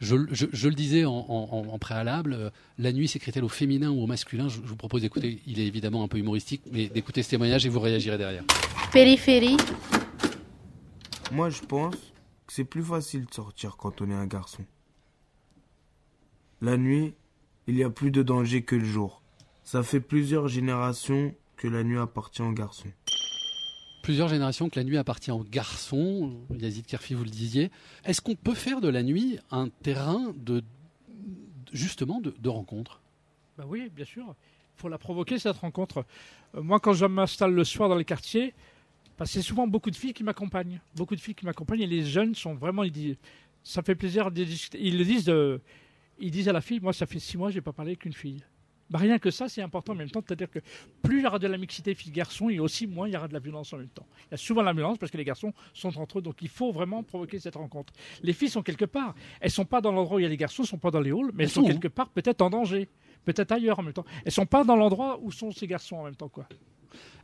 [0.00, 3.90] Je, je- je le disais en, en- en préalable, euh, la nuit s'écrit-elle au féminin
[3.90, 6.88] ou au masculin je, je vous propose d'écouter, il est évidemment un peu humoristique, mais
[6.88, 8.44] d'écouter ce témoignage et vous réagirez derrière.
[8.92, 9.56] Périphérie.
[11.32, 11.94] Moi, je pense
[12.46, 14.64] que c'est plus facile de sortir quand on est un garçon.
[16.60, 17.14] La nuit,
[17.66, 19.22] il y a plus de danger que le jour.
[19.62, 22.88] Ça fait plusieurs générations que la nuit appartient aux garçons.
[24.04, 27.70] Plusieurs générations que la nuit appartient aux garçons, Yazid Kerfi, vous le disiez.
[28.04, 30.62] Est-ce qu'on peut faire de la nuit un terrain de
[31.72, 33.00] justement de, de rencontres
[33.56, 34.34] Bah oui, bien sûr.
[34.76, 36.04] Il faut la provoquer, cette rencontre.
[36.54, 38.52] Euh, moi, quand je m'installe le soir dans les quartiers,
[39.18, 40.82] bah, c'est souvent beaucoup de filles qui m'accompagnent.
[40.94, 42.84] Beaucoup de filles qui m'accompagnent et les jeunes sont vraiment.
[42.84, 43.16] Ils disent,
[43.62, 44.28] ça fait plaisir.
[44.74, 45.62] Ils le disent, de,
[46.18, 48.12] ils disent à la fille Moi, ça fait six mois, je n'ai pas parlé qu'une
[48.12, 48.44] fille.
[48.90, 50.22] Bah, rien que ça, c'est important en même temps.
[50.26, 50.58] C'est-à-dire que
[51.02, 53.32] plus il y aura de la mixité filles-garçons, et aussi moins il y aura de
[53.32, 54.06] la violence en même temps.
[54.28, 56.48] Il y a souvent la violence parce que les garçons sont entre eux, donc il
[56.48, 57.92] faut vraiment provoquer cette rencontre.
[58.22, 59.14] Les filles sont quelque part.
[59.40, 61.00] Elles sont pas dans l'endroit où il y a les garçons, elles sont pas dans
[61.00, 62.88] les halls, mais elles, sont, quelque part peut-être en danger,
[63.24, 64.04] peut-être ailleurs en même temps.
[64.24, 66.46] Elles sont pas dans l'endroit où sont ces garçons en même temps, quoi.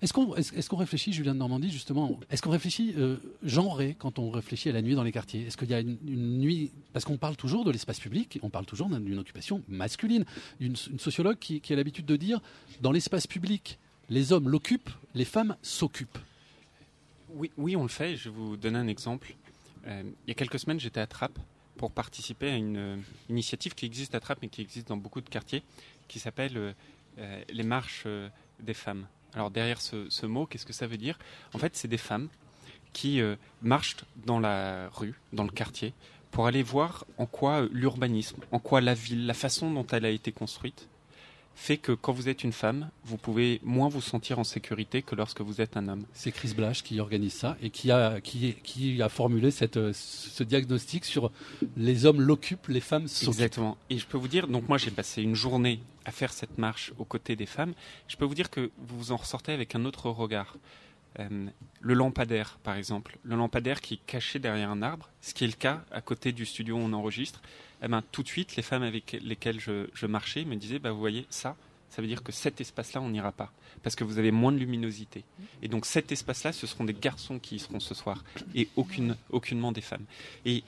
[0.02, 4.70] Est-ce qu'on réfléchit, Julien de Normandie, justement, est-ce qu'on réfléchit euh, genré quand on réfléchit
[4.70, 5.46] à la nuit dans les quartiers?
[5.46, 5.98] Est-ce qu'il y a une,
[6.38, 10.24] nuit Parce qu'on parle toujours de l'espace public, on parle toujours d'une occupation masculine.
[10.58, 12.40] Une, sociologue qui, a l'habitude de dire
[12.80, 13.78] dans l'espace public,
[14.08, 16.18] les hommes l'occupent, les femmes s'occupent.
[17.34, 18.16] Oui, oui, on le fait.
[18.16, 19.34] Je vais vous donner un exemple.
[19.86, 21.38] Euh, il y a quelques semaines, j'étais à Trappes
[21.76, 22.96] pour participer à une euh,
[23.28, 25.62] initiative qui existe à Trappes, mais qui existe dans beaucoup de quartiers,
[26.08, 26.74] qui s'appelle
[27.52, 28.06] les marches
[28.60, 29.06] des femmes.
[29.34, 31.18] Alors derrière ce, mot, qu'est-ce que ça veut dire?
[31.54, 32.28] En fait, c'est des femmes
[32.92, 35.94] qui euh, marchent dans la rue, dans le quartier,
[36.30, 40.04] pour aller voir en quoi euh, l'urbanisme, en quoi la ville, la façon dont elle
[40.04, 40.88] a été construite,
[41.54, 45.14] fait que quand vous êtes une femme, vous pouvez moins vous sentir en sécurité que
[45.14, 46.04] lorsque vous êtes un homme.
[46.12, 49.92] C'est Chris Blash qui organise ça et qui a, qui, qui a formulé cette, euh,
[49.94, 51.30] ce diagnostic sur
[51.76, 53.34] les hommes l'occupent, les femmes s'occupent.
[53.34, 53.76] Exactement.
[53.90, 56.92] Et je peux vous dire, donc moi j'ai passé une journée à faire cette marche
[56.98, 57.74] aux côtés des femmes.
[58.08, 60.56] Je peux vous dire que vous en ressortez avec un autre regard.
[61.18, 61.46] Euh,
[61.80, 65.48] le lampadaire, par exemple, le lampadaire qui est caché derrière un arbre, ce qui est
[65.48, 67.40] le cas à côté du studio où on enregistre,
[67.82, 71.00] eh ben, tout de suite, les femmes avec lesquelles je, marchais me disaient, bah, vous
[71.00, 71.56] voyez, ça,
[71.88, 73.50] ça veut dire que cet espace-là, on n'ira pas,
[73.82, 75.24] parce que vous avez moins de luminosité.
[75.62, 78.22] Et donc cet espace-là, ce seront des garçons qui y seront ce soir,
[78.54, 80.04] et aucune, aucunement des femmes.
[80.44, 80.62] Et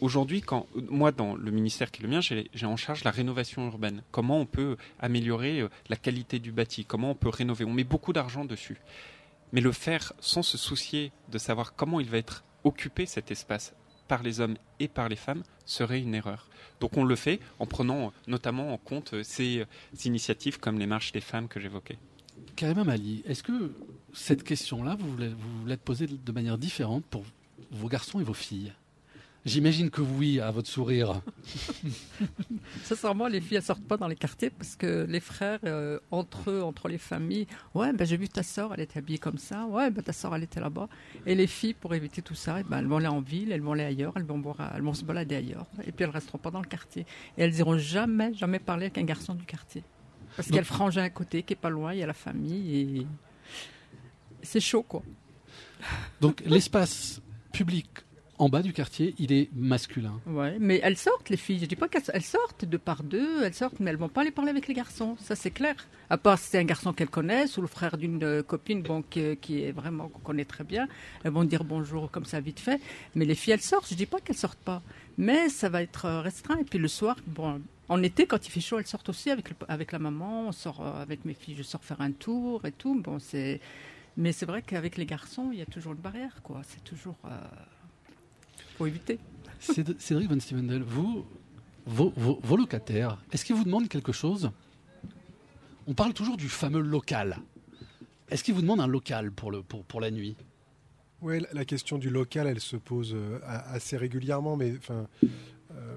[0.00, 0.42] aujourd'hui,
[0.88, 4.02] moi, dans le ministère qui est le mien, j'ai j'ai en charge la rénovation urbaine.
[4.10, 6.84] Comment on peut améliorer euh, la qualité du bâti?
[6.84, 7.64] Comment on peut rénover?
[7.64, 8.78] On met beaucoup d'argent dessus.
[9.52, 13.74] Mais le faire sans se soucier de savoir comment il va être occupé cet espace
[14.08, 16.48] par les hommes et par les femmes serait une erreur.
[16.80, 19.64] Donc on le fait en prenant notamment en compte ces, euh,
[20.04, 21.98] initiatives comme les marches des femmes que j'évoquais.
[22.56, 23.72] Karima Mali, est-ce que
[24.12, 27.24] cette question-là, vous vous la poser de manière différente pour
[27.70, 28.72] vos garçons et vos filles?
[29.44, 31.20] J'imagine que oui, à votre sourire.
[32.84, 36.50] Sincèrement, les filles, elles sortent pas dans les quartiers parce que les frères, euh, entre
[36.50, 39.66] eux, entre les familles, ouais, ben, j'ai vu ta soeur, elle était habillée comme ça,
[39.66, 40.88] ouais, ben, ta soeur, elle était là-bas.
[41.26, 43.62] Et les filles, pour éviter tout ça, eh ben, elles vont aller en ville, elles
[43.62, 45.66] vont aller ailleurs, elles vont, boire, elles vont se balader ailleurs.
[45.84, 47.04] Et puis elles resteront pas dans le quartier.
[47.36, 49.82] Et elles iront jamais, jamais parler avec un garçon du quartier.
[50.36, 52.06] Parce qu'il y a le frangin à côté qui est pas loin, il y a
[52.06, 53.06] la famille et
[54.42, 55.02] c'est chaud, quoi.
[56.20, 57.20] Donc l'espace
[57.52, 57.88] public
[58.42, 60.18] en bas du quartier, il est masculin.
[60.26, 61.60] Ouais, mais elles sortent, les filles.
[61.60, 64.22] Je dis pas qu'elles elles sortent deux par deux, elles sortent, mais elles vont pas
[64.22, 65.16] aller parler avec les garçons.
[65.20, 65.76] Ça, c'est clair.
[66.10, 69.02] À part si c'est un garçon qu'elles connaissent ou le frère d'une euh, copine, bon,
[69.02, 70.88] qui, qui est vraiment qu'on connaît très bien.
[71.22, 72.80] Elles vont dire bonjour comme ça vite fait.
[73.14, 73.88] Mais les filles, elles sortent.
[73.88, 74.82] Je dis pas qu'elles sortent pas,
[75.18, 76.58] mais ça va être euh, restreint.
[76.58, 79.50] Et puis le soir, bon, en été, quand il fait chaud, elles sortent aussi avec
[79.68, 80.48] avec la maman.
[80.48, 81.54] On sort euh, avec mes filles.
[81.56, 83.00] Je sors faire un tour et tout.
[83.00, 83.60] Bon, c'est.
[84.16, 86.60] Mais c'est vrai qu'avec les garçons, il y a toujours une barrière, quoi.
[86.64, 87.16] C'est toujours.
[87.26, 87.30] euh,
[88.76, 89.18] faut éviter.
[89.60, 91.24] Céd- Cédric Van Stevendel, vous,
[91.86, 94.50] vos, vos- vos locataires, est-ce qu'ils vous demandent quelque chose?
[95.86, 97.38] On parle toujours du fameux local.
[98.28, 100.36] Est-ce qu'ils vous demandent un local pour, le, pour, pour la nuit?
[101.20, 105.06] Oui, la- question du local, elle se pose euh, assez régulièrement, mais enfin,
[105.72, 105.96] euh,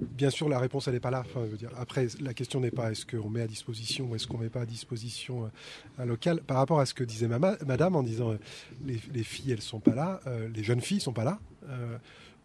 [0.00, 1.22] bien sûr, la réponse, elle n'est pas là.
[1.26, 4.14] Enfin, je veux dire, après, la question n'est pas est-ce qu'on met à disposition ou
[4.16, 6.40] est-ce qu'on met pas à disposition euh, un local.
[6.42, 8.38] Par rapport à ce que disait mama- madame en disant euh,
[8.84, 11.38] les, les filles, elles sont pas là, euh, les jeunes filles sont pas là.
[11.68, 11.96] Euh,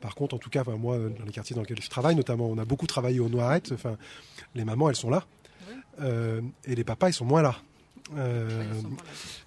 [0.01, 2.57] par contre, en tout cas, moi, dans les quartiers dans lesquels je travaille, notamment, on
[2.57, 3.71] a beaucoup travaillé au Noirettes.
[3.73, 3.97] Enfin,
[4.55, 5.25] les mamans, elles sont là.
[6.65, 7.57] Et les papas, ils sont moins là.
[8.17, 8.63] Euh,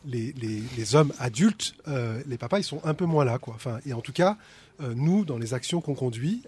[0.04, 3.38] les, les- les hommes adultes, euh, les papas, ils sont un peu moins là.
[3.38, 3.54] Quoi.
[3.54, 4.36] Enfin, et en tout cas,
[4.82, 6.42] euh, nous, dans les actions qu'on conduit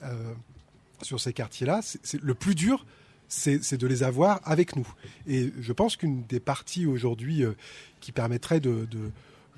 [1.02, 2.84] sur ces quartiers-là, c'est, le plus dur,
[3.28, 4.86] c'est, de les avoir avec nous.
[5.26, 7.52] Et je pense qu'une des parties aujourd'hui euh,
[8.00, 8.86] qui permettrait de,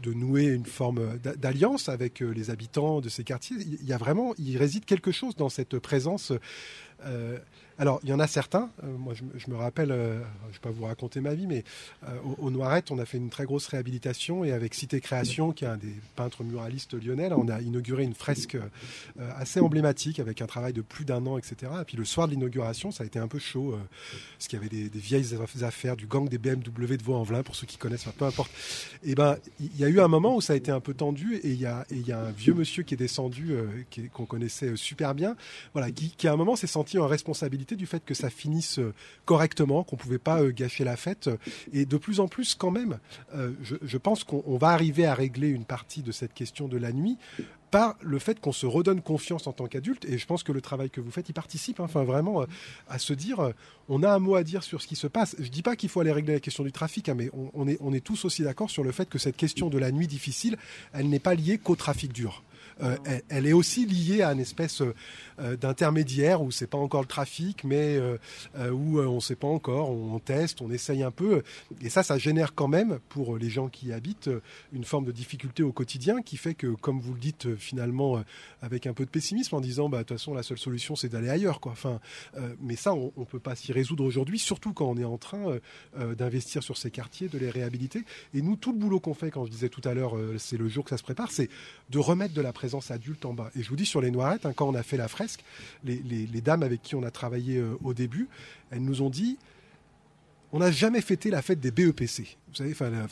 [0.05, 3.99] nouer une forme d'a- d'alliance avec euh, les habitants de ces quartiers, il y a
[3.99, 6.33] vraiment, il réside quelque chose dans cette présence.
[7.05, 7.38] euh,
[7.79, 8.71] alors, il y en a certains.
[8.85, 11.62] euh, moi, je, me- rappelle, euh, je ne vais pas vous raconter ma vie, mais
[12.05, 15.65] euh, au, Noirettes, on a fait une très grosse réhabilitation et avec Cité Création, qui
[15.65, 18.57] est un des peintres muralistes lyonnais, on a inauguré une fresque
[19.37, 21.73] assez emblématique avec un travail de plus d'un an, etc.
[21.81, 23.79] Et puis le soir de l'inauguration, ça a été un peu chaud,
[24.39, 27.67] parce qu'il y avait des, vieilles affaires du gang des BMW de Vaux-en-Velin, pour ceux
[27.67, 28.51] qui connaissent, peu importe.
[29.03, 31.37] Et ben, il y a eu un moment où ça a été un peu tendu
[31.37, 33.55] et il y a, un vieux monsieur qui est descendu,
[34.12, 35.37] qu'on connaissait super bien,
[35.73, 38.94] voilà, qui, à un moment s'est senti en responsabilité du fait que ça finisse euh,
[39.24, 41.31] correctement, qu'on pouvait pas euh, gâcher la fête.
[41.72, 42.98] Et de plus en plus, quand même,
[43.35, 46.76] euh, je, pense qu'on on va arriver à régler une partie de cette question de
[46.76, 47.18] la nuit
[47.70, 50.05] par le fait qu'on se redonne confiance en tant qu'adulte.
[50.05, 52.44] Et je pense que le travail que vous faites, il participe, hein, enfin vraiment,
[52.88, 53.52] à se dire,
[53.88, 55.35] on a un mot à dire sur ce qui se passe.
[55.40, 57.92] Je dis pas qu'il faut aller régler la question du trafic, hein, mais est, on
[57.92, 60.57] est tous aussi d'accord sur le fait que cette question de la nuit difficile,
[60.92, 62.44] elle n'est pas liée qu'au trafic dur.
[62.83, 62.97] Euh,
[63.29, 64.83] elle, est aussi liée à une espèce
[65.39, 68.19] euh, d'intermédiaire où c'est pas encore le trafic, mais euh,
[68.57, 71.43] euh, où euh, on sait pas encore, on, teste, on essaye un peu,
[71.81, 75.05] et ça, ça génère quand même pour les gens qui y habitent euh, une forme
[75.05, 78.21] de difficulté au quotidien qui fait que, comme vous le dites euh, finalement, euh,
[78.61, 81.09] avec un peu de pessimisme, en disant, bah de toute façon, la seule solution, c'est
[81.09, 81.73] d'aller ailleurs, quoi.
[81.73, 82.01] Enfin,
[82.37, 85.19] euh, mais ça, on, on peut pas s'y résoudre aujourd'hui, surtout quand on est en
[85.19, 85.61] train euh,
[85.99, 88.05] euh, d'investir sur ces quartiers, de les réhabiliter.
[88.35, 90.57] Et nous, tout le boulot qu'on fait, quand je disais tout à l'heure, euh, c'est
[90.57, 91.49] le jour que ça se prépare, c'est
[91.91, 93.50] de remettre de la présence adulte en bas.
[93.57, 95.44] Et je vous dis sur les Noirettes, hein, quand on a fait la fresque,
[95.85, 98.29] les, les- les dames avec qui on a travaillé euh, au début,
[98.70, 99.38] elles nous ont dit
[100.52, 102.38] on n'a jamais fêté la fête des BEPC.
[102.48, 103.02] Vous savez, enfin, alors,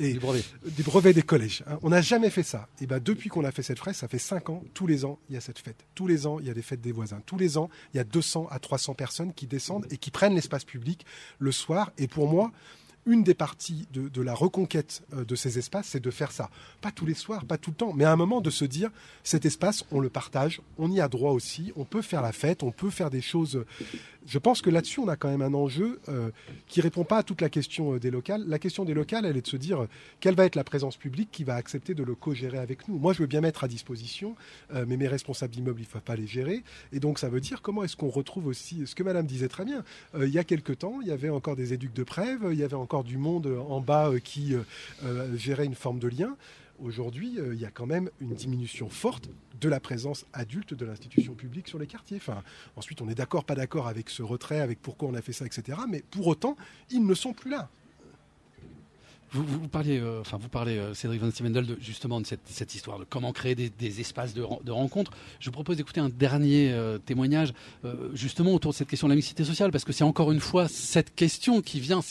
[0.00, 1.62] et- des brevets des collèges.
[1.68, 1.78] hein.
[1.82, 2.66] On n'a jamais fait ça.
[2.80, 4.64] Et ben depuis qu'on a fait cette fresque, ça fait cinq ans.
[4.72, 5.84] Tous les ans, il y a cette fête.
[5.94, 7.20] Tous les ans, il y a des fêtes des voisins.
[7.26, 10.34] Tous les ans, il y a 200 à 300 personnes qui descendent et qui prennent
[10.34, 11.04] l'espace public
[11.38, 11.92] le soir.
[11.98, 12.50] Et pour moi,
[13.06, 16.50] une des parties de, la reconquête euh, de ces espaces, c'est de faire ça.
[16.80, 18.90] Pas tous les soirs, pas tout le temps, mais à un moment de se dire,
[19.24, 22.62] cet espace, on le partage, on y a droit aussi, on peut faire la fête,
[22.62, 23.64] on peut faire des choses.
[24.26, 26.30] Je pense que là-dessus, on a quand même un enjeu euh,
[26.68, 28.44] qui répond pas à toute la question euh, des locales.
[28.46, 29.88] La question des locales, elle est de se dire euh,
[30.20, 32.98] quelle va être la présence publique qui va accepter de le co-gérer avec nous?
[32.98, 34.36] Moi, je veux bien mettre à disposition,
[34.72, 36.62] mais mes responsables d'immeubles, il ne faut pas les gérer.
[36.92, 39.64] Et donc, ça veut dire comment est-ce qu'on retrouve aussi ce que Madame disait très
[39.64, 39.84] bien.
[40.18, 42.64] Il y a quelque temps, il y avait encore des éducs de Prèves, il y
[42.64, 44.60] avait encore du monde euh, en bas euh, qui euh,
[45.04, 46.36] euh, gérait une forme de lien.
[46.82, 49.28] Aujourd'hui, il y a quand même une diminution forte
[49.60, 52.18] de la présence adulte de l'institution publique sur les quartiers.
[52.74, 55.46] Ensuite, on est d'accord, pas d'accord avec ce retrait, avec pourquoi on a fait ça,
[55.46, 55.78] etc.
[55.88, 56.56] Mais pour autant,
[56.90, 57.68] ils ne sont plus là.
[59.30, 63.32] Vous, parliez, enfin vous parlez, Cédric Van Stevendel, de, justement de cette, histoire de comment
[63.32, 65.12] créer des, espaces de, de rencontre.
[65.38, 66.74] Je vous propose d'écouter un dernier
[67.06, 67.52] témoignage,
[68.12, 70.66] justement autour de cette question de la mixité sociale, parce que c'est encore une fois
[70.66, 72.02] cette question qui vient,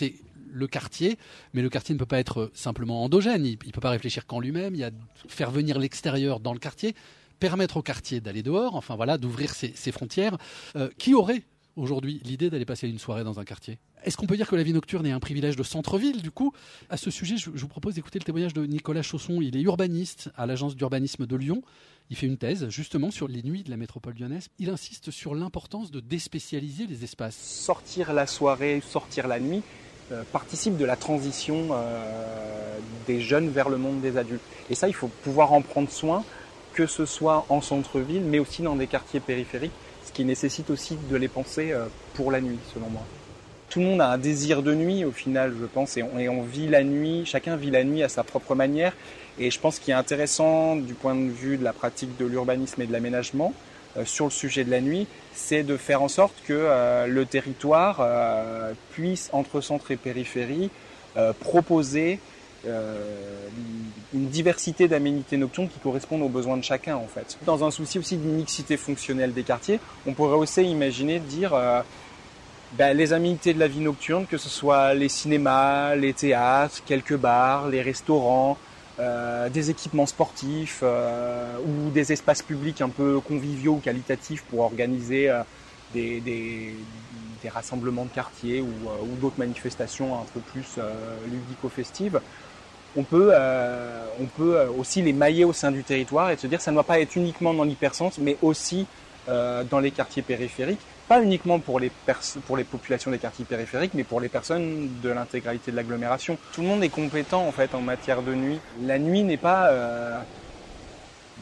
[0.51, 1.17] le quartier,
[1.53, 4.39] mais le quartier ne peut pas être simplement endogène, il ne peut pas réfléchir qu'en
[4.39, 4.91] lui-même, il y a
[5.27, 6.95] faire venir l'extérieur dans le quartier,
[7.39, 10.37] permettre au quartier d'aller dehors, enfin voilà, d'ouvrir ses, frontières.
[10.75, 11.43] Euh, qui aurait
[11.75, 13.79] aujourd'hui l'idée d'aller passer une soirée dans un quartier?
[14.03, 16.53] Est-ce qu'on peut dire que la vie nocturne est un privilège de centre-ville Du coup,
[16.89, 19.41] à ce sujet, je, je vous propose d'écouter le témoignage de Nicolas Chausson.
[19.41, 21.61] Il est urbaniste à l'agence d'urbanisme de Lyon.
[22.11, 24.49] Il fait une thèse justement sur les nuits de la métropole lyonnaise.
[24.59, 27.37] Il insiste sur l'importance de déspécialiser les espaces.
[27.37, 29.61] sortir la soirée, sortir la nuit,
[30.31, 34.41] participe de la transition euh, des jeunes vers le monde des adultes.
[34.69, 36.23] Et ça, il faut pouvoir en prendre soin,
[36.73, 39.71] que ce soit en centre-ville, mais aussi dans des quartiers périphériques,
[40.05, 43.03] ce qui nécessite aussi de les penser euh, pour la nuit, selon moi.
[43.69, 46.67] Tout le monde a un désir de nuit, au final, je pense, et on, vit
[46.67, 48.93] la nuit, chacun vit la nuit à sa propre manière.
[49.39, 52.81] Et je pense qu'il est intéressant, du point de vue de la pratique de l'urbanisme
[52.81, 53.70] et de l'aménagement, euh,
[54.05, 57.97] sur le sujet de la nuit, c'est de faire en sorte que euh, le territoire
[58.01, 60.69] euh, puisse, entre centre et périphérie,
[61.17, 62.19] euh, proposer
[62.65, 63.47] euh,
[64.13, 67.37] une diversité d'aménités nocturnes qui correspondent aux besoins de chacun en fait.
[67.45, 71.81] Dans un souci aussi de mixité fonctionnelle des quartiers, on pourrait aussi imaginer dire euh,
[72.73, 77.17] ben, les aménités de la vie nocturne, que ce soit les cinémas, les théâtres, quelques
[77.17, 78.57] bars, les restaurants,
[79.01, 84.59] euh, des équipements sportifs euh, ou des espaces publics un peu conviviaux ou qualitatifs pour
[84.59, 85.41] organiser euh,
[85.93, 86.75] des, des-
[87.49, 88.67] rassemblements de quartier ou,
[89.19, 90.77] d'autres manifestations un peu plus
[91.27, 92.21] ludico-festives.
[92.95, 93.33] On peut,
[94.19, 96.75] on peut aussi les mailler au sein du territoire et se dire que ça ne
[96.75, 98.85] doit pas être uniquement dans l'hypercentre, mais aussi
[99.27, 100.85] dans les quartiers périphériques.
[101.11, 101.91] Pas uniquement pour les,
[102.47, 106.37] pour les populations des quartiers périphériques, mais pour les personnes de l'intégralité de l'agglomération.
[106.53, 108.59] Tout le monde est compétent en fait en matière de nuit.
[108.81, 110.17] La nuit n'est pas euh,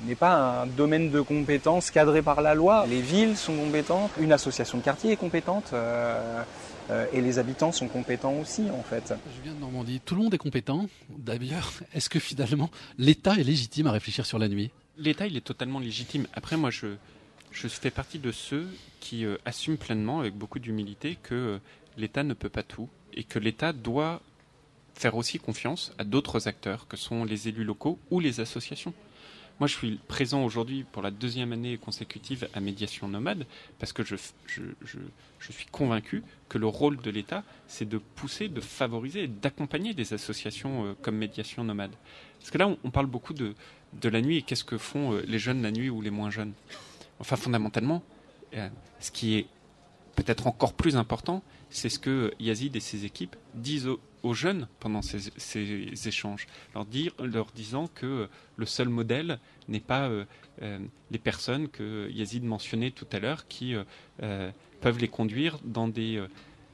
[0.08, 2.88] n'est pas un domaine de compétences cadré par la loi.
[2.90, 6.42] Les villes sont compétentes, une association de quartier est compétente, euh,
[6.90, 9.14] euh, et les habitants sont compétents aussi en fait.
[9.38, 10.02] Je viens de Normandie.
[10.04, 10.88] Tout le monde est compétent.
[11.16, 14.72] D'ailleurs, est-ce que finalement l'État est légitime à réfléchir sur la nuit?
[14.98, 16.26] L'État, il est totalement légitime.
[16.34, 16.88] Après, moi, je,
[17.52, 18.68] je fais partie de ceux
[19.00, 21.60] qui euh, assument pleinement, avec beaucoup d'humilité, que euh,
[21.98, 24.22] l'État ne peut pas tout et que l'État doit
[24.94, 28.94] faire aussi confiance à d'autres acteurs que sont les élus locaux ou les associations.
[29.60, 33.46] Moi, je suis présent aujourd'hui pour la deuxième année consécutive à Médiation Nomade
[33.78, 39.28] parce que je, suis convaincu que le rôle de l'État, c'est de pousser, de favoriser
[39.28, 41.92] d'accompagner des associations euh, comme Médiation Nomade.
[42.40, 43.54] Parce que là, on, parle beaucoup de,
[44.02, 46.54] de la nuit et qu'est-ce que font les jeunes la nuit ou les moins jeunes?
[47.20, 48.02] Enfin, fondamentalement,
[49.00, 49.48] ce qui est
[50.16, 53.88] peut-être encore plus important, c'est ce que Yazid et ses équipes disent
[54.22, 55.30] aux, jeunes pendant ces,
[56.08, 56.46] échanges,
[56.76, 60.26] leur, disant que le seul modèle n'est pas euh,
[60.62, 63.84] euh, les personnes que Yazid mentionnait tout à l'heure qui euh,
[64.22, 64.52] euh,
[64.82, 66.28] peuvent les conduire dans des euh,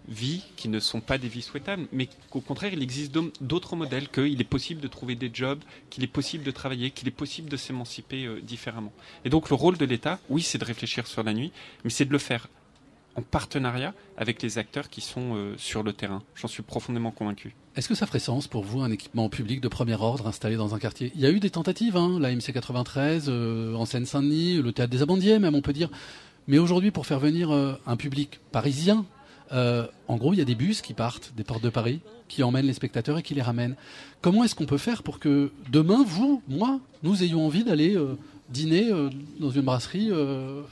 [0.07, 4.09] vies qui ne sont pas des vies souhaitables, mais qu'au contraire, il existe d'autres modèles,
[4.09, 7.49] qu'il est possible de trouver des jobs, qu'il est possible de travailler, qu'il est possible
[7.49, 8.93] de s'émanciper euh, différemment.
[9.23, 11.51] Et donc le rôle de l'État, oui, c'est de réfléchir sur la nuit,
[11.83, 12.47] mais c'est de le faire
[13.15, 16.21] en partenariat avec les acteurs qui sont euh, sur le terrain.
[16.35, 17.55] J'en suis profondément convaincu.
[17.75, 20.75] Est-ce que ça ferait sens pour vous un équipement public de premier ordre installé dans
[20.75, 21.11] un quartier?
[21.15, 24.91] Il y a eu des tentatives, hein, la MC 93, euh, en Seine-Saint-Denis, le théâtre
[24.91, 25.89] des Amandiers même, on peut dire.
[26.47, 29.03] Mais aujourd'hui, pour faire venir un public parisien,
[29.51, 32.43] euh, en gros, il y a des bus qui partent des portes de Paris, qui
[32.43, 33.75] emmènent les spectateurs et qui les ramènent.
[34.21, 38.17] Comment est-ce qu'on peut faire pour que demain, vous, moi, nous ayons envie d'aller euh,
[38.49, 40.11] dîner euh, dans une brasserie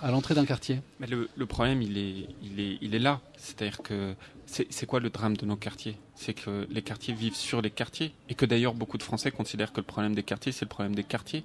[0.02, 0.82] à l'entrée d'un quartier?
[1.00, 3.22] Mais le, le problème, il est, il est, il est là.
[3.38, 4.16] C'est-à-dire que
[4.46, 5.98] c'est quoi le drame de nos quartiers?
[6.16, 9.74] C'est que les quartiers vivent sur les quartiers et que d'ailleurs beaucoup de Français considèrent
[9.74, 11.44] que le problème des quartiers, c'est le problème des quartiers.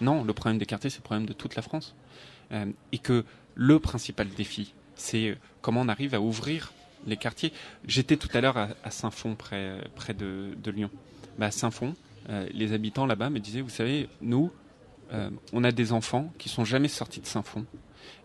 [0.00, 1.94] Non, le problème des quartiers, c'est le problème de toute la France.
[2.92, 3.24] Et que
[3.54, 6.72] le principal défi, c'est euh, comment on arrive à ouvrir
[7.06, 7.52] les quartiers.
[7.86, 9.80] J'étais tout à l'heure à, Saint-Fond, près,
[10.14, 10.90] de, Lyon.
[11.38, 11.94] Bah, à Saint-Fond,
[12.28, 14.50] euh, les habitants là-bas me disaient, vous savez, nous,
[15.12, 17.64] euh, on a des enfants qui sont jamais sortis de Saint-Fond.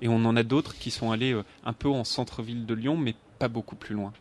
[0.01, 3.15] Et on en a d'autres qui sont allés un peu en centre-ville de Lyon, mais
[3.39, 4.11] pas beaucoup plus loin.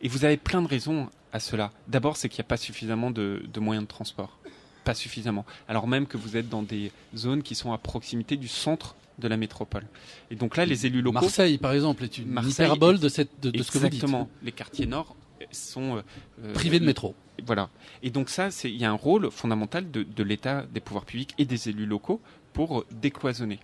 [0.00, 1.72] Et vous avez plein de raisons à cela.
[1.88, 4.38] D'abord, c'est qu'il n'y a pas suffisamment de, de moyens de transport.
[4.84, 5.44] Pas suffisamment.
[5.66, 9.28] Alors même que vous êtes dans des zones qui sont à proximité du centre de
[9.28, 9.84] la métropole.
[10.30, 11.20] Et donc là, les élus locaux...
[11.20, 13.94] Marseille, par exemple, est une Marseille hyperbole de, cette, de, de ce que vous dites.
[13.94, 14.28] Exactement.
[14.42, 15.16] Les quartiers nord
[15.50, 16.02] sont euh,
[16.44, 17.14] euh, Privés de métro.
[17.44, 17.70] Voilà.
[18.02, 21.34] Et donc ça, il y a un rôle fondamental de, de l'État, des pouvoirs publics
[21.38, 22.20] et des élus locaux
[22.52, 23.60] pour euh, décloisonner.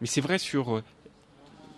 [0.00, 0.82] Mais c'est vrai sur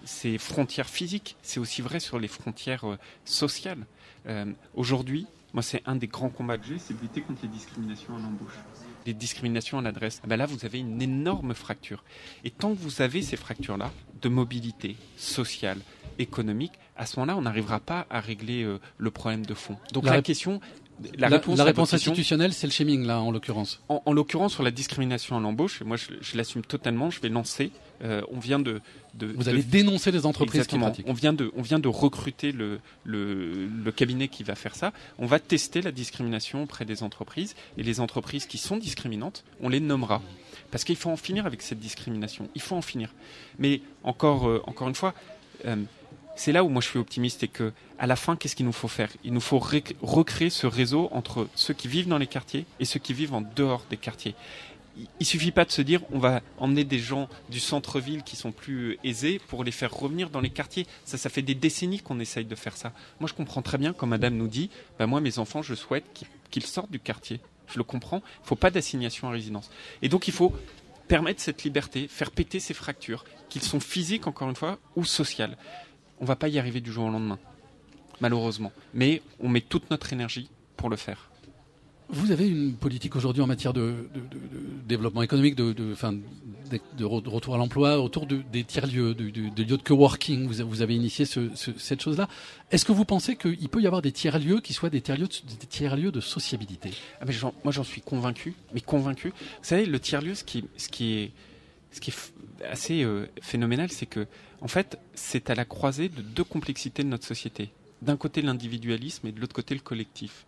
[0.04, 3.86] ces frontières physiques, c'est aussi vrai sur les frontières euh, sociales.
[4.26, 7.48] Euh, Aujourd'hui, moi, c'est un des grands combats que j'ai, c'est de lutter contre les
[7.48, 8.54] discriminations à l'embauche.
[9.06, 10.20] Les discriminations à l'adresse.
[10.22, 12.04] Ah ben là, vous avez une énorme fracture.
[12.44, 13.90] Et tant que vous avez ces fractures-là,
[14.20, 15.78] de mobilité sociale,
[16.18, 19.76] économique, à ce moment-là, on n'arrivera pas à régler euh, le problème de fond.
[19.92, 20.60] Donc La question,
[21.16, 23.80] La, la réponse, la institutionnelle, c'est le shaming, là, en l'occurrence.
[23.88, 27.30] en, en l'occurrence, sur la discrimination à l'embauche, moi je, je l'assume totalement, je vais
[27.30, 27.72] lancer.
[28.02, 28.80] Euh, on vient de,
[29.14, 30.86] de Vous de- allez dénoncer les entreprises qui Exactement.
[30.86, 31.06] pratiquent.
[31.08, 34.92] On vient de, on vient de recruter le, le, le cabinet qui va faire ça.
[35.18, 39.68] On va tester la discrimination auprès des entreprises et les entreprises qui sont discriminantes, on
[39.68, 40.22] les nommera.
[40.70, 42.48] Parce qu'il faut en finir avec cette discrimination.
[42.54, 43.12] Il faut en finir.
[43.58, 45.14] Mais encore, euh, encore une fois,
[45.66, 45.76] euh,
[46.36, 48.72] c'est là où moi je suis optimiste et que à la fin, qu'est-ce qu'il nous
[48.72, 49.10] faut faire?
[49.24, 52.86] Il nous faut ré- recréer ce réseau entre ceux qui vivent dans les quartiers et
[52.86, 54.34] ceux qui vivent en dehors des quartiers.
[55.00, 58.36] Il- Il suffit pas de se dire on va emmener des gens du centre-ville qui
[58.36, 60.86] sont plus aisés pour les faire revenir dans les quartiers.
[61.04, 62.92] Ça, ça fait des décennies qu'on essaye de faire ça.
[63.20, 66.04] Moi, je comprends très bien quand Madame nous dit, bah moi, mes enfants, je souhaite
[66.14, 67.40] qu'ils qu'ils sortent du quartier.
[67.72, 68.22] Je le comprends.
[68.42, 69.70] Il faut pas d'assignation à résidence.
[70.02, 70.52] Et donc, il faut
[71.06, 75.56] permettre cette liberté, faire péter ces fractures, qu'ils sont physiques encore une fois ou sociales.
[76.20, 77.38] On va pas y arriver du jour au lendemain,
[78.20, 78.72] malheureusement.
[78.94, 81.29] Mais on met toute notre énergie pour le faire.
[82.12, 84.08] Vous avez une politique aujourd'hui en matière de,
[84.86, 89.82] développement économique, de, retour à l'emploi, autour de- des tiers-lieux, de- de- des lieux de
[89.82, 90.46] coworking.
[90.48, 92.28] Vous, vous avez initié ce- ce- cette chose-là.
[92.72, 95.28] Est-ce que vous pensez qu'il peut y avoir des tiers-lieux qui soient des tiers-lieux
[96.10, 96.90] de, sociabilité?
[97.20, 99.28] Ah, j'en- moi j'en suis convaincu, mais convaincu.
[99.28, 101.32] Vous savez, le tiers-lieu, ce qui, est,
[102.68, 104.26] assez euh, phénoménal, c'est que,
[104.60, 107.70] en fait, c'est à la croisée de deux complexités de notre société.
[108.02, 110.46] D'un côté l'individualisme et de l'autre côté le collectif.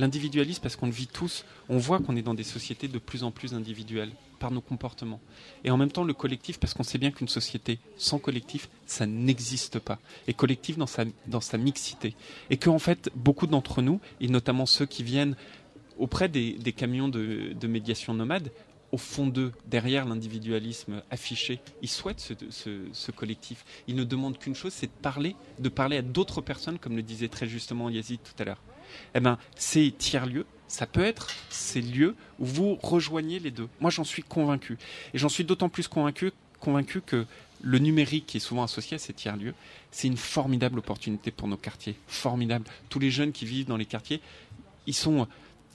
[0.00, 3.22] L'individualisme parce qu'on le vit tous, on voit qu'on est dans des sociétés de plus
[3.22, 5.20] en plus individuelles par nos comportements.
[5.62, 9.04] Et en même temps le collectif parce qu'on sait bien qu'une société sans collectif, ça
[9.04, 9.98] n'existe pas.
[10.26, 12.14] Et collectif dans sa, dans sa mixité.
[12.48, 15.36] Et qu'en fait, beaucoup d'entre nous, et notamment ceux qui viennent
[15.98, 18.50] auprès des, des camions de, médiation nomade,
[18.92, 23.66] au fond d'eux, derrière l'individualisme affiché, ils souhaitent ce, ce- ce collectif.
[23.86, 27.02] Ils ne demandent qu'une chose, c'est de parler, de parler à d'autres personnes, comme le
[27.02, 28.62] disait très justement Yazid tout à l'heure.
[29.14, 33.68] Eh ben, ces tiers-lieux, ça peut être ces lieux où vous rejoignez les deux.
[33.80, 34.78] Moi, j'en suis convaincu.
[35.14, 36.32] Et j'en suis d'autant plus convaincu,
[37.04, 37.26] que
[37.62, 39.54] le numérique qui est souvent associé à ces tiers-lieux,
[39.90, 41.96] c'est une formidable opportunité pour nos quartiers.
[42.06, 42.64] Formidable.
[42.88, 44.20] Tous les jeunes qui vivent dans les quartiers,
[44.86, 45.26] ils sont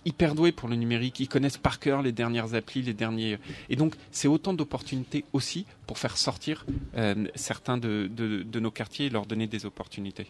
[0.05, 3.39] hyper doués pour le numérique, ils connaissent par cœur les dernières applis, les derniers.
[3.69, 8.07] Et donc, c'est autant d'opportunités aussi pour faire sortir euh, certains de-
[8.43, 10.27] de nos quartiers et leur donner des opportunités.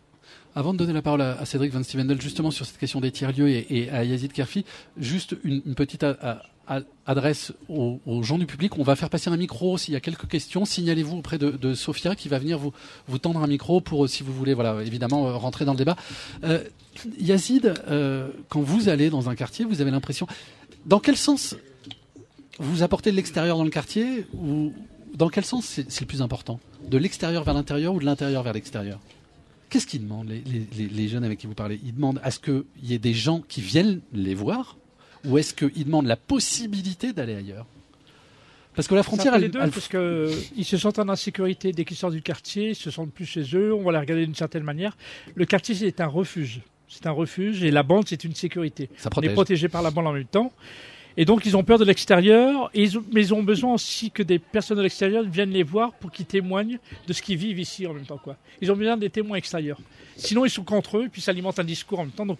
[0.57, 3.49] Avant de donner la parole à, Cédric Van Stevendel, justement sur cette question des tiers-lieux
[3.49, 4.63] et, à Yazid Kerfi,
[4.97, 6.05] juste une, petite
[7.05, 8.77] adresse aux, gens du public.
[8.77, 10.63] On va faire passer un micro s'il y a quelques questions.
[10.63, 14.53] Signalez-vous auprès de, Sophia qui va venir vous, tendre un micro pour, si vous voulez,
[14.53, 15.97] voilà, évidemment, euh, rentrer dans le débat.
[16.45, 16.63] Euh,
[17.19, 20.25] Yazid, euh, quand vous allez dans un quartier, vous avez l'impression.
[20.85, 21.57] Dans quel sens
[22.59, 24.71] vous apportez de l'extérieur dans le quartier ou
[25.15, 26.61] dans quel sens c'est le plus important?
[26.89, 28.99] De l'extérieur vers l'intérieur ou de l'intérieur vers l'extérieur?
[29.69, 31.79] Qu'est-ce qu'ils demandent, les, jeunes avec qui vous parlez?
[31.83, 34.77] Ils demandent à ce qu'il y ait des gens qui viennent les voir
[35.25, 37.65] ou est-ce qu'ils demandent la possibilité d'aller ailleurs?
[38.75, 41.85] Parce que la frontière, elle, les deux, parce que ils se sentent en insécurité dès
[41.85, 43.73] qu'ils sortent du quartier, ils se sentent plus chez eux.
[43.73, 44.97] On va les regarder d'une certaine manière.
[45.33, 46.61] Le quartier, c'est un refuge.
[46.87, 48.89] C'est un refuge et la bande, c'est une sécurité.
[48.97, 50.51] Ça on est protégé par la bande en même temps.
[51.17, 54.77] Et donc, ils ont peur de l'extérieur, mais ils ont besoin aussi que des personnes
[54.77, 58.05] de l'extérieur viennent les voir pour qu'ils témoignent de ce qu'ils vivent ici en même
[58.05, 58.19] temps.
[58.21, 58.35] Quoi.
[58.61, 59.79] Ils ont besoin des témoins extérieurs.
[60.17, 62.25] Sinon, ils sont qu'entre eux, puis s'alimentent un discours en même temps.
[62.25, 62.39] Donc,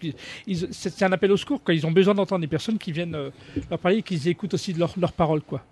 [0.72, 1.64] c'est un appel au secours.
[1.64, 1.74] Quoi.
[1.74, 3.30] Ils ont besoin d'entendre des personnes qui viennent euh,
[3.70, 5.42] leur parler et qu'ils écoutent aussi leurs paroles.
[5.42, 5.64] Quoi.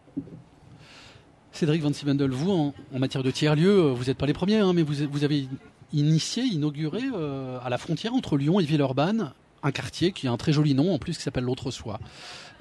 [1.52, 4.74] Cédric Van Sivendel, vous, en, matière de tiers-lieux, euh, vous n'êtes pas les premiers, hein,
[4.74, 5.48] mais vous, avez
[5.92, 9.34] initié, inauguré euh, à la frontière entre Lyon et Villeurbanne
[9.64, 12.00] un quartier qui a un très joli nom en plus qui s'appelle l'Autre-Soi.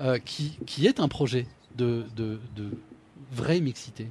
[0.01, 2.05] Euh, qui, est un projet de,
[3.33, 4.09] vraie mixité.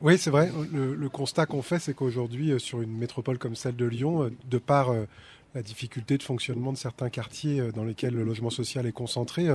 [0.00, 0.50] Oui, c'est vrai.
[0.72, 4.32] Le, constat qu'on fait, c'est qu'aujourd'hui, euh, sur une métropole comme celle de Lyon, euh,
[4.50, 4.92] de par
[5.56, 9.48] la difficulté de fonctionnement de certains quartiers dans lesquels le logement social est concentré,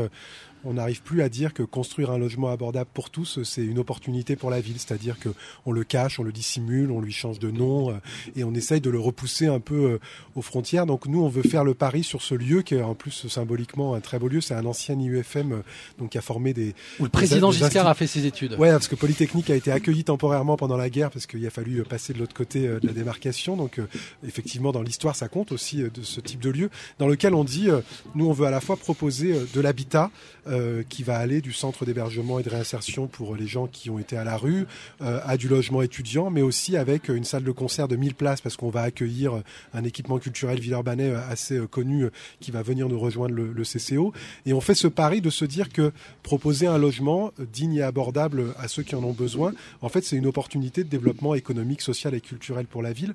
[0.64, 4.36] on n'arrive plus à dire que construire un logement abordable pour tous, c'est une opportunité
[4.36, 4.78] pour la ville.
[4.78, 5.30] C'est-à-dire que
[5.66, 7.94] on le cache, on le dissimule, on lui change de nom euh,
[8.36, 10.00] et on essaye de le repousser un peu euh,
[10.36, 10.86] aux frontières.
[10.86, 13.96] Donc nous, on veut faire le pari sur ce lieu qui est en plus symboliquement
[13.96, 14.42] un très beau lieu.
[14.42, 15.64] C'est un ancien IUFM euh,
[15.98, 16.76] donc qui a formé des.
[17.00, 18.54] Où le président Giscard a fait ses études.
[18.54, 21.84] Ouais, parce que Polytechnique a été accueilli temporairement pendant la guerre parce qu'il a fallu
[21.84, 23.56] passer de l'autre côté de la démarcation.
[23.56, 23.80] Donc
[24.26, 26.70] effectivement, dans l'histoire, ça compte aussi de ce type de lieu
[27.00, 27.70] dans lequel on dit,
[28.16, 30.12] nous, on veut à la fois proposer de l'habitat
[30.48, 34.00] euh, qui va aller du centre d'hébergement et de réinsertion pour les gens qui ont
[34.00, 34.66] été à la rue,
[35.04, 38.42] euh, à du logement étudiant, mais aussi avec une salle de concert de 1000 places
[38.42, 39.44] parce qu'on va accueillir
[39.76, 42.08] un équipement culturel villeurbanais assez euh, connu
[42.40, 44.14] qui va venir nous rejoindre le, CCO.
[44.48, 45.92] Et on fait ce pari de se dire que
[46.24, 50.16] proposer un logement digne et abordable à ceux qui en ont besoin, en fait, c'est
[50.16, 53.14] une opportunité de développement économique, social et culturel pour la ville.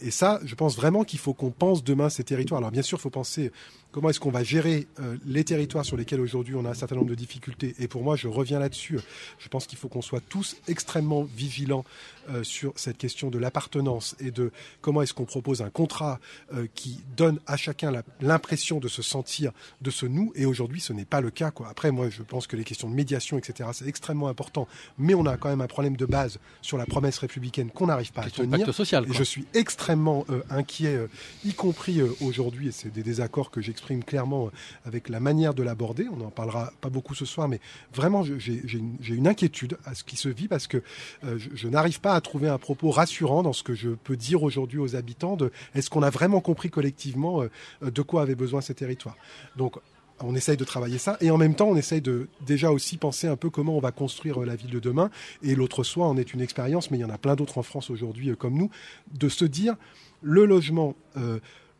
[0.00, 2.58] et ça, je pense vraiment qu'il faut qu'on pense demain ces territoires.
[2.58, 3.52] Alors bien sûr, il faut penser
[3.96, 6.96] comment est-ce qu'on va gérer euh, les territoires sur lesquels aujourd'hui on a un certain
[6.96, 7.74] nombre de difficultés.
[7.78, 8.98] Et pour moi, je reviens là-dessus.
[9.38, 11.82] Je pense qu'il faut qu'on soit tous extrêmement vigilants
[12.28, 16.20] euh, sur cette question de l'appartenance et de comment est-ce qu'on propose un contrat
[16.52, 17.90] euh, qui donne à chacun
[18.20, 20.30] l'impression de se sentir de ce nous.
[20.34, 21.50] Et aujourd'hui, ce n'est pas le cas.
[21.50, 21.66] Quoi.
[21.70, 24.68] Après, moi, je pense que les questions de médiation, etc., c'est extrêmement important.
[24.98, 28.12] Mais on a quand même un problème de base sur la promesse républicaine qu'on n'arrive
[28.12, 28.74] pas à tenir.
[28.74, 30.98] Social, et je suis extrêmement inquiet,
[31.46, 34.50] y compris aujourd'hui, et c'est des désaccords que j'exprime clairement
[34.84, 36.06] avec la manière de l'aborder.
[36.12, 37.60] On n'en parlera pas beaucoup ce soir, mais
[37.94, 38.62] vraiment, j'ai
[39.08, 40.82] une, inquiétude à ce qui se vit parce que
[41.22, 44.42] je, je n'arrive pas à trouver un propos rassurant dans ce que je peux dire
[44.42, 48.60] aujourd'hui aux habitants de est-ce qu'on a vraiment compris collectivement euh, de quoi avaient besoin
[48.60, 49.16] ces territoires.
[49.56, 49.76] Donc
[50.20, 53.26] on essaye de travailler ça et en même temps on essaye de déjà aussi penser
[53.26, 55.10] un peu comment on va construire euh, la ville de demain
[55.42, 57.62] et l'autre soi en est une expérience mais il y en a plein d'autres en
[57.62, 58.70] France aujourd'hui euh, comme nous
[59.12, 59.76] de se dire
[60.22, 60.96] le logement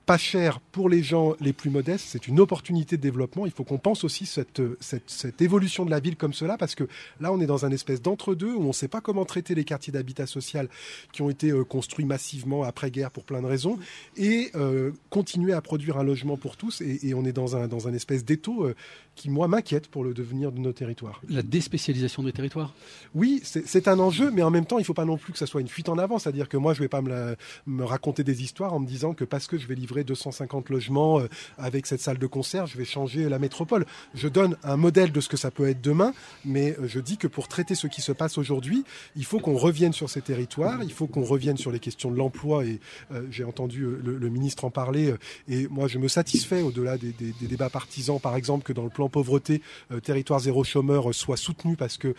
[0.06, 3.44] pas cher pour les gens les plus modestes, c'est une opportunité de développement.
[3.44, 6.84] Il faut qu'on pense aussi cette, cette, évolution de la ville comme cela, parce que
[7.20, 9.64] là, on est dans un espèce d'entre-deux où on ne sait pas comment traiter les
[9.64, 10.68] quartiers d'habitat social
[11.12, 13.78] qui ont été euh, construits massivement après-guerre pour plein de raisons,
[14.16, 16.80] et euh, continuer à produire un logement pour tous.
[16.82, 18.76] Et, et on est dans un, dans un espèce d'étau euh,
[19.16, 21.20] qui, moi, m'inquiète pour le devenir de nos territoires.
[21.28, 22.74] La déspécialisation des territoires?
[23.14, 25.38] Oui, c'est un enjeu, mais en même temps, il ne faut pas non plus que
[25.38, 26.18] ça soit une fuite en avant.
[26.18, 27.34] C'est-à-dire que moi, je ne vais pas me,
[27.66, 31.20] me raconter des histoires en me disant que parce que je vais livrer 250 logements
[31.20, 33.86] euh, avec cette salle de concert, je vais changer la métropole.
[34.14, 36.12] Je donne un modèle de ce que ça peut être demain,
[36.44, 38.84] mais euh, je dis que pour traiter ce qui se passe aujourd'hui,
[39.16, 42.16] il faut qu'on revienne sur ces territoires, il faut qu'on revienne sur les questions de
[42.16, 42.80] l'emploi, et
[43.12, 45.14] euh, j'ai entendu le, ministre en parler,
[45.48, 49.05] et moi je me satisfais, au-delà des, débats partisans, par exemple, que dans le plan
[49.08, 49.62] pauvreté,
[50.02, 52.14] territoire zéro chômeur soit soutenu, parce que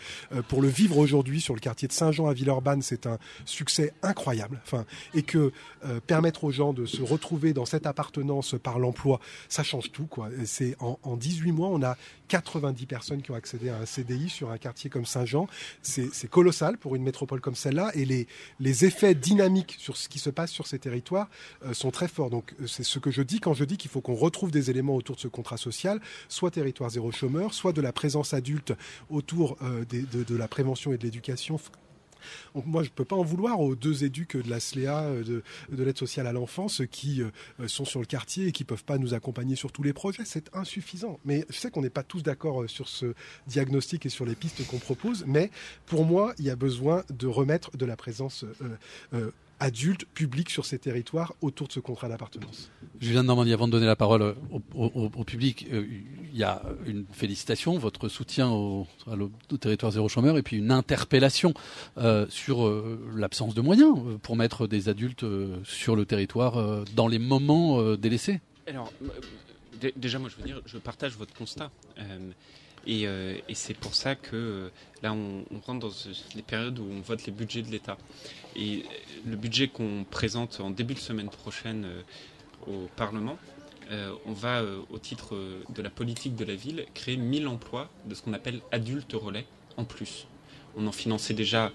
[0.48, 4.60] pour le vivre aujourd'hui sur le quartier de Saint-Jean à Villeurbanne, c'est un succès incroyable,
[4.64, 4.84] enfin,
[5.14, 5.52] et que
[6.06, 10.08] permettre aux gens de se retrouver dans cette appartenance par l'emploi, ça change tout.
[10.44, 11.96] C'est en, en 18 mois, on a
[12.28, 15.46] 90 personnes qui ont accédé à un CDI sur un quartier comme Saint-Jean.
[15.82, 17.90] C'est colossal pour une métropole comme celle-là.
[17.94, 18.26] Et les,
[18.84, 21.28] effets dynamiques sur ce qui se passe sur ces territoires
[21.64, 22.30] euh, sont très forts.
[22.30, 24.70] Donc euh, c'est ce que je dis quand je dis qu'il faut qu'on retrouve des
[24.70, 28.72] éléments autour de ce contrat social, soit territoire zéro chômeur, soit de la présence adulte
[29.10, 31.58] autour euh, de, la prévention et de l'éducation
[32.54, 35.42] Donc moi, je ne peux pas en vouloir aux deux éduques de la SLEA, de,
[35.70, 38.84] de l'aide sociale à l'enfance, qui euh, sont sur le quartier et qui ne peuvent
[38.84, 40.24] pas nous accompagner sur tous les projets.
[40.24, 41.18] C'est insuffisant.
[41.24, 43.14] Mais je sais qu'on n'est pas tous d'accord euh, sur ce
[43.46, 45.50] diagnostic et sur les pistes qu'on propose, mais
[45.86, 48.44] pour moi, il y a besoin de remettre de la présence
[49.14, 52.70] euh, adulte, public sur ces territoires autour de ce contrat d'appartenance.
[53.00, 54.34] Julien de Normandie, avant de donner la parole
[54.74, 58.86] au, public, il y a une félicitation, votre soutien au,
[59.60, 61.54] territoire zéro chômeur, et puis une interpellation
[62.28, 62.82] sur
[63.14, 65.24] l'absence de moyens pour mettre des adultes
[65.64, 68.40] sur le territoire dans les moments délaissés.
[68.66, 68.92] Alors,
[69.96, 71.70] déjà, moi, je veux dire, je partage votre constat.
[72.86, 74.68] Euh, et, c'est pour ça que euh,
[75.02, 75.94] là, on, rentre dans
[76.34, 77.98] les périodes où on vote les budgets de l'État.
[78.56, 78.84] Et
[79.26, 82.02] le budget qu'on présente en début de semaine prochaine euh,
[82.66, 83.38] au Parlement,
[84.26, 85.34] on va, au titre
[85.70, 89.46] de la politique de la ville, créer 1000 emplois de ce qu'on appelle adultes relais
[89.78, 90.26] en plus.
[90.76, 91.72] On en finançait déjà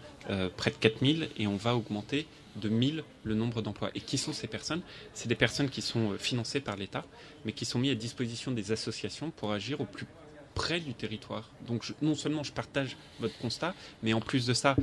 [0.56, 2.28] près de 4000 et on va augmenter
[2.58, 3.90] de 1000 le nombre d'emplois.
[3.96, 4.84] Et qui sont ces personnes?
[5.16, 7.04] C'est des personnes qui sont financées par l'État,
[7.46, 10.06] mais qui sont mises à disposition des associations pour agir au plus
[10.54, 11.50] près du territoire.
[11.68, 14.76] Donc non seulement je partage votre constat, mais en plus de ça,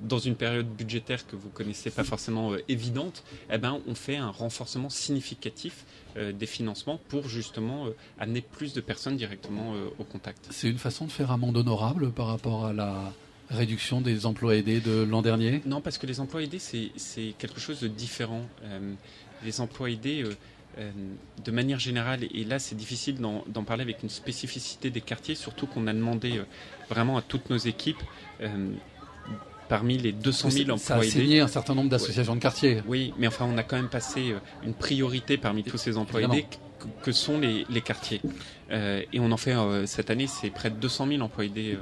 [0.00, 4.16] dans une période budgétaire que vous connaissez pas forcément euh, évidente, eh ben, on fait
[4.16, 5.84] un renforcement significatif
[6.16, 10.46] euh, des financements pour justement euh, amener plus de personnes directement au contact.
[10.50, 13.12] C'est une façon de faire amende honorable par rapport à la
[13.50, 15.62] réduction des emplois aidés de l'an dernier?
[15.66, 18.42] Non, parce que les emplois aidés, c'est quelque chose de différent.
[19.44, 20.24] les emplois aidés
[20.78, 20.90] euh,
[21.44, 25.66] de manière générale, et là c'est difficile d'en parler avec une spécificité des quartiers, surtout
[25.66, 26.44] qu'on a demandé euh,
[26.88, 28.02] vraiment à toutes nos équipes,
[28.40, 28.72] euh,
[29.68, 32.82] parmi les 200 000 emplois ça a signé un certain nombre d'associations de quartiers.
[32.86, 36.46] Oui, mais enfin on a quand même passé une priorité parmi tous ces emplois aidés
[37.02, 38.20] que, sont les, quartiers.
[38.70, 39.54] et on en fait
[39.86, 41.78] cette année, c'est près de 200 000 emplois aidés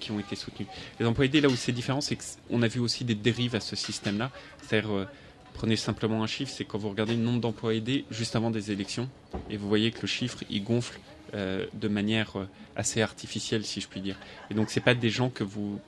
[0.00, 0.68] qui ont été soutenus.
[0.98, 3.60] Les emplois aidés, là où c'est différent, c'est qu'on a vu aussi des dérives à
[3.60, 4.30] ce système-là.
[4.62, 5.06] C'est-à-dire
[5.54, 8.70] Prenez simplement un chiffre, c'est quand vous regardez le nombre d'emplois aidés juste avant des
[8.70, 9.08] élections,
[9.50, 10.98] et vous voyez que le chiffre, il gonfle
[11.34, 14.16] euh, de manière euh, assez artificielle, si je puis dire.
[14.50, 15.78] Et donc, c'est pas des gens que vous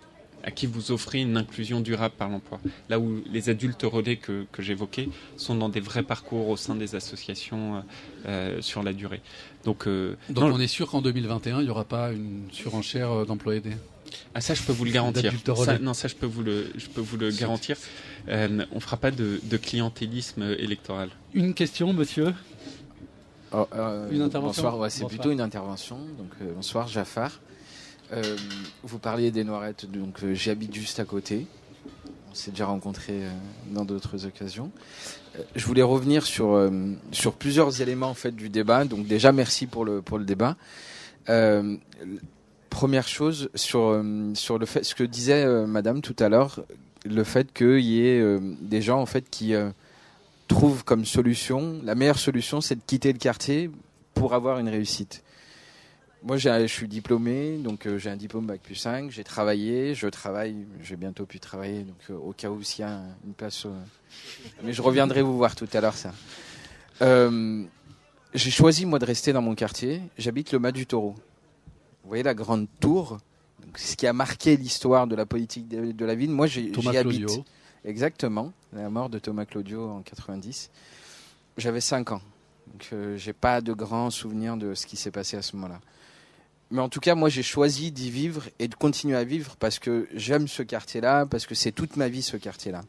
[0.45, 2.61] à qui vous offrez une inclusion durable par l'emploi.
[2.89, 6.75] Là où les adultes relais que, que j'évoquais sont dans des vrais parcours au sein
[6.75, 7.85] des associations
[8.27, 9.21] euh, sur la durée.
[9.65, 9.87] Donc,
[10.31, 13.77] Donc on est sûr qu'en 2021, il n'y aura pas une surenchère d'emplois aidés?
[14.35, 15.33] Ah ça je peux vous le garantir.
[15.81, 17.77] non ça je peux vous le je peux vous le garantir.
[18.29, 21.11] Euh, on fera pas de, clientélisme électoral.
[21.35, 22.35] Une question monsieur.
[23.53, 24.63] Oh, euh, une intervention.
[24.63, 25.99] Bonsoir, c'est plutôt une intervention.
[26.19, 27.41] Donc euh, bonsoir Jafar.
[28.83, 31.47] vous parliez des Noirettes, donc j'habite juste à côté.
[32.31, 33.21] On s'est déjà rencontré
[33.71, 34.71] dans d'autres occasions.
[35.55, 36.71] je voulais revenir sur
[37.11, 38.85] sur plusieurs éléments en fait du débat.
[38.85, 40.57] Donc déjà merci pour le pour le débat
[42.73, 46.64] première chose sur euh, sur le fait ce que disait euh, Madame tout à l'heure,
[47.05, 49.55] le fait qu'il y ait euh, des gens en fait qui
[50.49, 53.70] trouvent comme solution la meilleure solution, c'est de quitter le quartier
[54.14, 55.23] pour avoir une réussite.
[56.25, 59.11] Moi, je suis diplômé, donc j'ai un diplôme bac plus 5.
[59.11, 63.01] J'ai travaillé, je travaille, j'ai bientôt pu travailler, donc au cas où s'il y a
[63.27, 63.66] une place.
[64.62, 66.12] mais je reviendrai vous voir tout à l'heure ça.
[67.01, 70.01] j'ai choisi moi de rester dans mon quartier.
[70.16, 71.16] J'habite le Mas du Taureau.
[72.03, 73.19] Vous voyez la grande tour
[73.77, 76.31] ce qui a marqué l'histoire de la politique de, la ville.
[76.31, 77.31] Moi, j'y habite.
[77.85, 80.71] Exactement, la mort de Thomas Claudio en 90.
[81.57, 82.23] J'avais 5 ans,
[82.69, 85.81] donc euh, j'ai pas de grands souvenirs de ce qui s'est passé à ce moment-là.
[86.71, 89.81] Mais en tout cas, moi, j'ai choisi d'y vivre et de continuer à vivre parce
[89.81, 92.83] que j'aime ce quartier-là, parce que c'est toute ma vie ce quartier-là.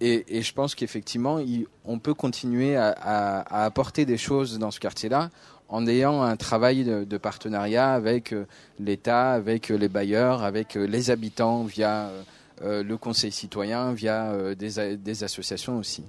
[0.00, 1.40] Et, je pense qu'effectivement,
[1.84, 5.30] on peut continuer à, apporter des choses dans ce quartier-là
[5.72, 8.44] en ayant un travail de, partenariat avec euh,
[8.78, 12.10] l'État, avec euh, les bailleurs, avec euh, les habitants via
[12.64, 16.04] le conseil citoyen, via des, associations aussi.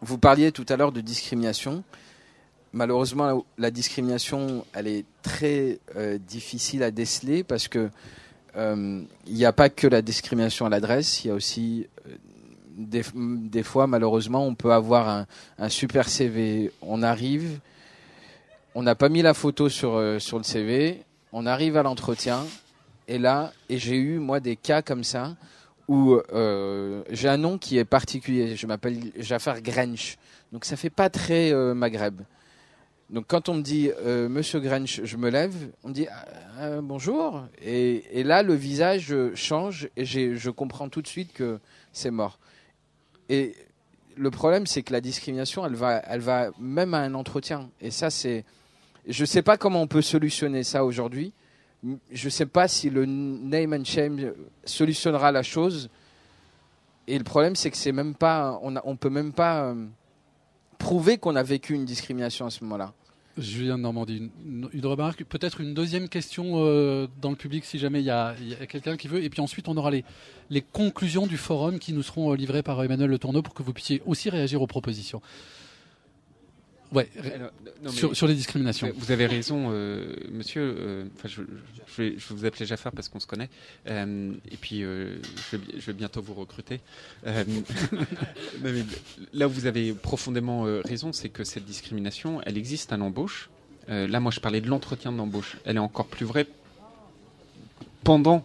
[0.00, 1.84] Vous parliez tout à l'heure de discrimination.
[2.72, 5.78] Malheureusement, la, discrimination, elle est très
[6.26, 7.88] difficile à déceler parce que
[8.56, 11.86] il n'y a pas que la discrimination à l'adresse, il y a aussi
[12.76, 15.26] des, fois, malheureusement, on peut avoir un,
[15.60, 17.60] un super CV, on arrive,
[18.76, 21.02] on n'a pas mis la photo sur, euh, sur le CV,
[21.32, 22.44] on arrive à l'entretien,
[23.08, 25.34] et là, et j'ai eu, moi, des cas comme ça,
[25.88, 30.18] où euh, j'ai un nom qui est particulier, je m'appelle Jafar Grench,
[30.52, 32.20] donc ça fait pas très euh, Maghreb.
[33.08, 35.54] Donc quand on me dit Monsieur Grench, je me lève,
[35.84, 36.08] on me dit
[36.58, 41.60] ah, bonjour, et, là le visage change et je comprends tout de suite que
[41.92, 42.40] c'est mort.
[43.28, 43.54] Et
[44.16, 47.70] le problème, c'est que la discrimination, elle va, elle va même à un entretien.
[47.80, 48.44] Et ça, c'est
[49.06, 51.32] je ne sais pas comment on peut solutionner ça aujourd'hui,
[52.10, 54.32] Je ne sais pas si le name and shame
[54.64, 55.88] solutionnera la chose.
[57.06, 59.86] Et le problème, c'est que c'est même pas, on, peut même pas euh,
[60.78, 62.92] prouver qu'on a vécu une discrimination à ce moment-là.
[63.38, 68.06] Julien Normandie, une, remarque, peut-être une deuxième question euh, dans le public si jamais il
[68.06, 68.34] y a,
[68.66, 70.04] quelqu'un qui veut, et puis ensuite on aura les,
[70.48, 73.62] les conclusions du forum qui nous seront euh, livrées par Emmanuel Le Tourneau pour que
[73.62, 75.20] vous puissiez aussi réagir aux propositions.
[76.92, 77.08] Ouais,
[78.12, 78.92] sur, les discriminations.
[78.96, 80.74] Vous avez raison, euh, monsieur.
[80.78, 81.42] Euh, je,
[81.98, 83.48] vais, vous appeler Jafar parce qu'on se connaît.
[83.88, 85.56] Euh, et puis, je
[85.86, 86.80] vais, bientôt vous recruter.
[89.32, 93.50] là où vous avez profondément raison, c'est que cette discrimination, elle existe à l'embauche.
[93.88, 95.56] là, moi, je parlais de l'entretien d'embauche.
[95.64, 96.46] Elle est encore plus vraie
[98.04, 98.44] pendant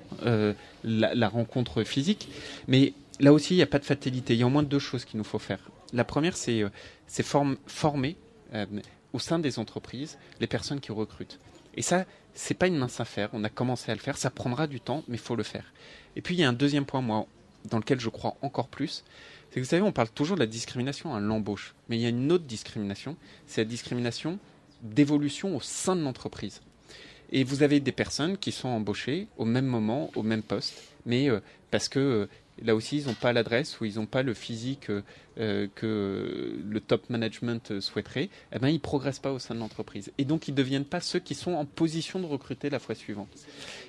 [0.84, 2.28] la, rencontre physique.
[2.68, 4.34] Mais là aussi, il n'y a pas de fatalité.
[4.34, 5.60] Il y a au moins deux choses qu'il nous faut faire.
[5.94, 6.64] La première, c'est
[7.68, 8.16] former
[8.54, 8.66] euh,
[9.14, 11.39] au sein des entreprises les personnes qui recrutent.
[11.76, 13.30] Et ça, c'est pas une mince affaire.
[13.34, 14.18] On a commencé à le faire.
[14.18, 15.66] Ça prendra du temps, mais il faut le faire.
[16.16, 17.26] Et puis il y a un deuxième point, moi,
[17.66, 19.04] dans lequel je crois encore plus.
[19.49, 22.06] C'est que vous savez, on parle toujours de la discrimination à l'embauche, mais il y
[22.06, 23.18] a une autre discrimination.
[23.47, 24.39] C'est la discrimination
[24.82, 26.62] d'évolution au sein de l'entreprise.
[27.32, 30.74] Et vous avez des personnes qui sont embauchées au même moment, au même poste,
[31.06, 31.39] mais euh,
[31.70, 32.30] parce que euh,
[32.62, 34.89] là aussi, ils n'ont pas l'adresse ou ils n'ont pas le physique
[35.38, 39.59] euh, que le top management souhaiterait, eh ben, ils ne progressent pas au sein de
[39.59, 40.12] l'entreprise.
[40.18, 42.95] Et donc, ils ne deviennent pas ceux qui sont en position de recruter la fois
[42.95, 43.30] suivante.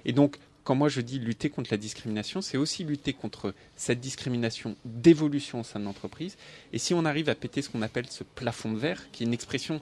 [0.04, 4.00] Et donc, quand moi je dis lutter contre la discrimination, c'est aussi lutter contre cette
[4.00, 6.36] discrimination d'évolution au sein de l'entreprise.
[6.72, 9.26] Et si on arrive à péter ce qu'on appelle ce plafond de verre, qui est
[9.26, 9.80] une expression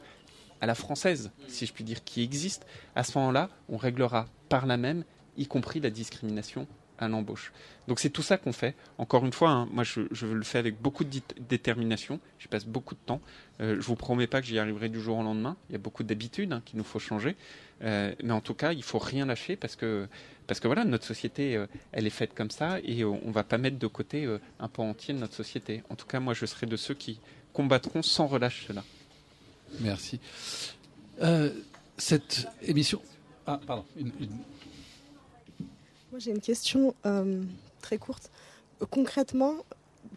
[0.61, 4.67] à la française, si je puis dire, qui existe, à ce moment-là, on réglera par
[4.67, 5.05] là même,
[5.37, 6.67] y compris la discrimination
[7.01, 7.53] à l'embauche.
[7.89, 8.75] Donc c'est tout ça qu'on fait.
[8.99, 12.95] Encore une fois, hein, moi je, le fais avec beaucoup de détermination, je passe beaucoup
[12.95, 13.21] de temps.
[13.61, 15.57] Euh, je vous promets pas que j'y arriverai du jour au lendemain.
[15.69, 17.37] Il y a beaucoup d'habitudes hein, qu'il nous faut changer.
[17.83, 20.07] Euh, mais en tout cas, il faut rien lâcher parce que,
[20.47, 23.45] parce que voilà, notre société, euh, elle est faite comme ça et on ne va
[23.45, 24.29] pas mettre de côté
[24.59, 25.83] un pan entier de notre société.
[25.91, 27.19] En tout cas, moi je serai de ceux qui
[27.53, 28.85] combattront sans relâche cela.
[29.81, 30.21] Merci.
[31.97, 33.01] cette émission.
[33.47, 33.85] Ah, pardon.
[33.97, 34.13] une...
[36.11, 37.41] Moi, j'ai une question euh,
[37.81, 38.33] très courte.
[38.91, 39.55] Concrètement,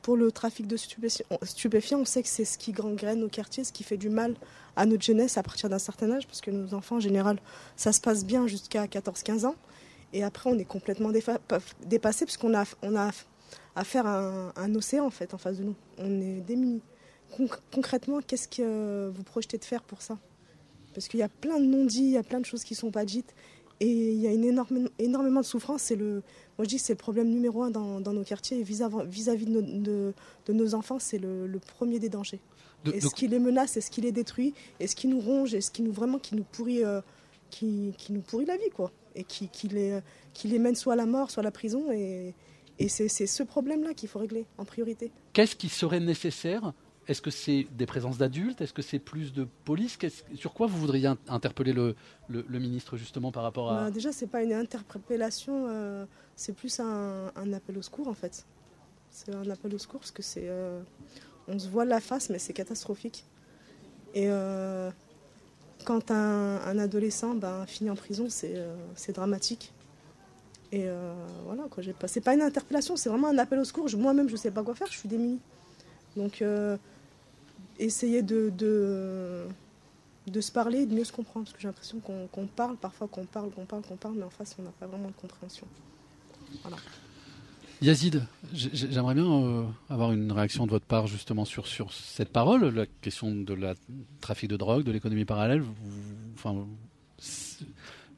[0.02, 3.72] pour le trafic de stupéfiants, on sait que c'est ce qui gangrène nos quartiers, ce
[3.72, 4.36] qui fait du mal
[4.76, 7.39] à notre jeunesse à partir d'un certain âge, parce que nos enfants, en général,
[7.76, 9.56] ça se passe bien jusqu'à 14-15 ans.
[10.14, 13.12] Et après, on est complètement dépassé, parce qu'on a,
[13.76, 15.76] affaire à un, océan, en fait, en face de nous.
[16.00, 16.82] On est démunis.
[17.72, 20.18] concrètement, qu'est-ce que vous projetez de faire pour ça?
[20.96, 22.78] Parce qu'il y a plein de non-dits, il y a plein de choses qui ne
[22.80, 23.34] sont pas dites.
[23.80, 25.84] Et il y a une énorme, énormément de souffrance.
[25.84, 26.24] C'est le,
[26.57, 28.61] moi je dis c'est le problème numéro un dans, nos quartiers.
[28.63, 30.13] vis-à-vis de,
[30.49, 32.39] nos enfants, c'est le, premier des dangers.
[32.86, 33.78] Est-ce qu'il les menace?
[33.78, 34.53] Est-ce qu'il les détruit?
[34.80, 35.53] Est-ce qu'il nous ronge?
[35.53, 37.01] Est-ce qu'il nous vraiment qui nous pourrit, euh,
[37.49, 38.91] qui, nous pourrit la vie quoi?
[39.15, 39.99] Et qui, qui, les,
[40.34, 41.91] qui les mène soit à la mort, soit à la prison.
[41.91, 42.34] Et,
[42.80, 45.11] et c'est ce problème-là qu'il faut régler en priorité.
[45.34, 46.74] Qu'est-ce qui serait nécessaire
[47.08, 48.62] est-ce que c'est des présences d'adultes?
[48.62, 49.97] Est-ce que c'est plus de police?
[50.36, 51.95] Sur quoi vous voudriez interpeller le,
[52.60, 53.86] ministre justement par rapport à...
[53.86, 58.45] Bah, déjà, c'est pas une interpellation, euh, c'est plus un, appel au secours en fait.
[59.10, 60.47] C'est un appel au secours parce que c'est...
[60.47, 60.82] Euh,
[61.47, 63.26] on se voit la face, mais c'est catastrophique.
[64.14, 64.89] Et euh,
[65.84, 69.74] quand un, adolescent ben, finit en prison, c'est dramatique.
[70.72, 70.88] Et
[71.45, 71.84] voilà, quoi.
[72.08, 73.88] C'est pas une interpellation, c'est vraiment un appel au secours.
[73.97, 75.39] Moi-même, je sais pas quoi faire, je suis démunie.
[76.16, 76.41] Donc
[77.84, 81.45] essayer de, de, se parler et de mieux se comprendre.
[81.45, 84.29] Parce que j'ai l'impression qu'on parle, parfois qu'on parle, qu'on parle, qu'on parle, mais en
[84.29, 85.67] face, on n'a pas vraiment de compréhension.
[86.61, 86.77] Voilà.
[87.81, 88.23] Yazid,
[88.53, 92.86] j'aimerais bien euh, avoir une réaction de votre part justement sur, sur cette parole, la
[93.01, 93.75] question de la
[94.21, 95.63] trafic de drogue, de l'économie parallèle.
[96.36, 96.65] enfin,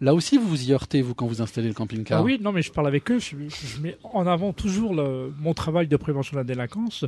[0.02, 2.52] là aussi, vous vous y heurtez, vous, quand vous installez le camping-car ah Oui, non,
[2.52, 3.18] mais je parle avec eux.
[3.18, 3.36] Je,
[3.82, 7.06] mets en avant toujours le, mon travail de prévention de la délinquance.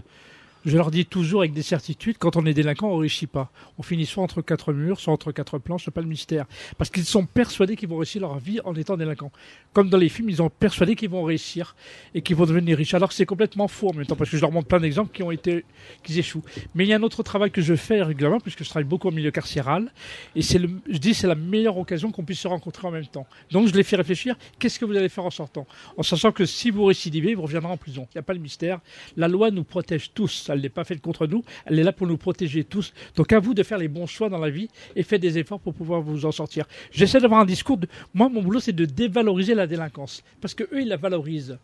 [0.67, 3.53] Je leur dis toujours avec des certitudes, quand on est délinquant, on réussit pas.
[3.77, 6.45] On finit soit entre quatre murs, soit entre quatre planches, c'est pas le mystère.
[6.77, 9.31] Parce qu'ils sont persuadés qu'ils vont réussir leur vie en étant délinquants.
[9.71, 11.73] Comme dans les films, ils sont persuadés qu'ils vont réussir
[12.13, 12.93] et qu'ils vont devenir riches.
[12.93, 15.23] Alors c'est complètement faux en même temps, parce que je leur montre plein d'exemples qui
[15.23, 15.63] ont été,
[16.03, 16.43] qui échouent.
[16.75, 19.07] Mais il y a un autre travail que je fais régulièrement, puisque je travaille beaucoup
[19.07, 19.93] au milieu carcéral.
[20.35, 23.07] Et c'est le, je dis, c'est la meilleure occasion qu'on puisse se rencontrer en même
[23.07, 23.25] temps.
[23.51, 25.65] Donc je les fais réfléchir, qu'est-ce que vous allez faire en sortant?
[25.95, 28.05] En sachant que si vous récidivez, vous reviendrez en prison.
[28.11, 28.81] Il n'y a pas le mystère.
[29.15, 32.17] La loi nous protège tous n'est pas faite contre nous, elle est là pour nous
[32.17, 32.93] protéger tous.
[33.15, 35.59] Donc à vous de faire les bons choix dans la vie et faites des efforts
[35.59, 36.65] pour pouvoir vous en sortir.
[36.91, 37.87] J'essaie d'avoir un discours de...
[38.13, 40.23] Moi, mon boulot, c'est de dévaloriser la délinquance.
[40.41, 41.57] Parce que eux, ils la valorisent.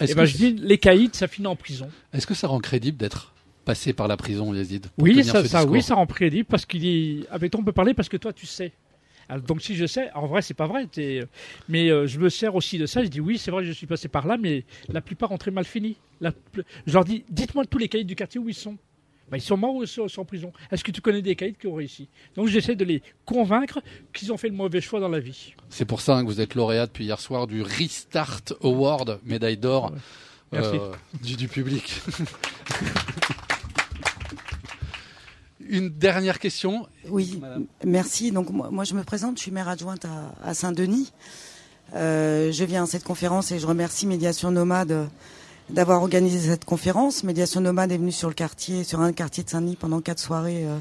[0.00, 1.88] Et ben, je dis, les caïds, ça finit en prison.
[2.12, 3.34] Est-ce que ça rend crédible d'être
[3.64, 7.28] passé par la prison, Yazid Oui, ça, ça oui, ça rend crédible parce qu'il est.
[7.30, 8.72] Avec toi, on peut parler parce que toi, tu sais.
[9.36, 10.88] Donc si je sais, en vrai c'est pas vrai,
[11.68, 13.02] mais euh, je me sers aussi de ça.
[13.02, 15.50] Je dis oui, c'est vrai, je suis passé par là, mais la plupart ont très
[15.50, 15.96] mal fini.
[16.20, 16.32] La...
[16.86, 18.76] Je leur dis, dites-moi tous les caïds du quartier où ils sont.
[19.30, 20.54] Ben, ils sont morts ou ils sont en prison.
[20.72, 22.08] Est-ce que tu connais des caïds qui ont réussi?
[22.34, 23.80] Donc j'essaie de les convaincre
[24.14, 25.52] qu'ils ont fait le mauvais choix dans la vie.
[25.68, 29.92] C'est pour ça que vous êtes lauréat depuis hier soir du Restart Award, médaille d'or
[30.54, 32.00] euh, du, du public.
[35.68, 36.86] Une dernière question.
[37.10, 37.40] Oui,
[37.84, 38.30] merci.
[38.32, 40.06] Donc moi, je me présente, je suis maire adjointe
[40.42, 41.12] à, Saint-Denis.
[41.94, 45.08] Euh, je viens à cette conférence et je remercie Médiation Nomade
[45.68, 47.22] d'avoir organisé cette conférence.
[47.22, 50.64] Médiation Nomade est venue sur le quartier, sur un quartier de Saint-Denis pendant quatre soirées
[50.66, 50.78] euh,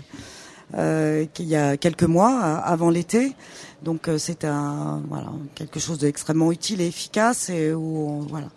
[0.75, 3.35] euh, il y a quelques mois, avant l'été.
[3.83, 8.47] Donc c'est un voilà quelque chose d'extrêmement utile et efficace et où voilà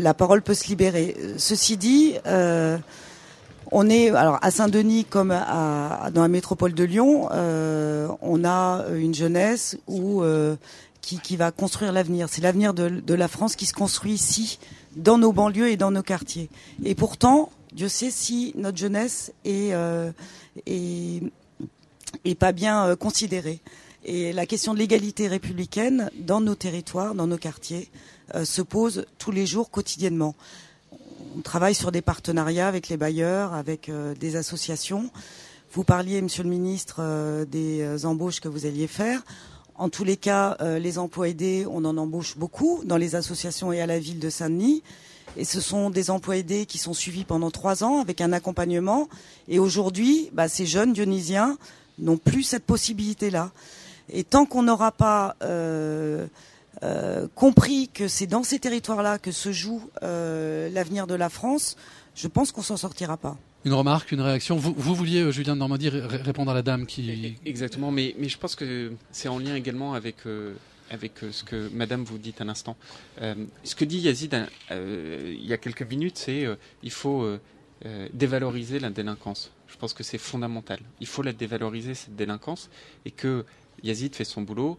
[0.00, 1.14] la parole peut se libérer.
[1.36, 2.14] Ceci dit.
[3.70, 8.86] On est alors à Saint-Denis comme à, dans la métropole de Lyon, euh, on a
[8.96, 10.56] une jeunesse où euh,
[11.02, 12.28] qui, qui, va construire l'avenir.
[12.30, 14.58] C'est l'avenir de, la France qui se construit ici,
[14.96, 16.48] dans nos banlieues et dans nos quartiers.
[16.84, 20.10] Et pourtant, Dieu sait si notre jeunesse est, euh,
[20.66, 21.22] est,
[22.24, 23.60] est, pas bien euh, considérée.
[24.04, 27.90] Et la question de l'égalité républicaine dans nos territoires, dans nos quartiers,
[28.44, 30.34] se pose tous les jours, quotidiennement
[31.38, 35.08] on travaille sur des partenariats avec les bailleurs, avec euh, des associations.
[35.72, 39.22] Vous parliez, Monsieur le Ministre, euh, des euh, embauches que vous alliez faire.
[39.76, 43.80] En tous les cas, les emplois aidés, on en embauche beaucoup dans les associations et
[43.80, 44.82] à la ville de Saint-Denis.
[45.36, 49.08] Et ce sont des emplois aidés qui sont suivis pendant trois ans avec un accompagnement.
[49.46, 51.56] Et aujourd'hui, bah, ces jeunes dionysiens
[52.00, 53.52] n'ont plus cette possibilité-là.
[54.12, 56.26] Et tant qu'on n'aura pas euh,
[57.34, 61.76] compris que c'est dans ces territoires-là que se joue euh, l'avenir de la France,
[62.14, 63.36] je pense qu'on s'en sortira pas.
[63.64, 64.56] Une remarque, une réaction.
[64.56, 67.36] Vous, vous vouliez, euh, Julien de Normandie, répondre à la dame qui.
[67.44, 70.16] Exactement, mais, mais je pense que c'est en lien également avec,
[70.90, 72.76] avec ce que Madame vous dit à l'instant.
[73.20, 76.46] ce que dit Yazid il y a quelques minutes, c'est
[76.82, 77.28] il faut
[78.12, 79.50] dévaloriser la délinquance.
[79.66, 80.78] Je pense que c'est fondamental.
[81.00, 82.70] Il faut la dévaloriser, cette délinquance,
[83.04, 83.44] et que
[83.82, 84.78] Yazid fait son boulot.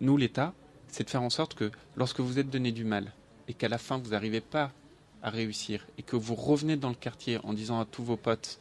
[0.00, 0.52] nous, l'État,
[0.94, 3.10] c'est de faire en sorte que lorsque vous êtes donné du mal
[3.48, 4.70] et qu'à la fin vous n'arrivez pas
[5.24, 8.60] à réussir et que vous revenez dans le quartier en disant à tous vos potes,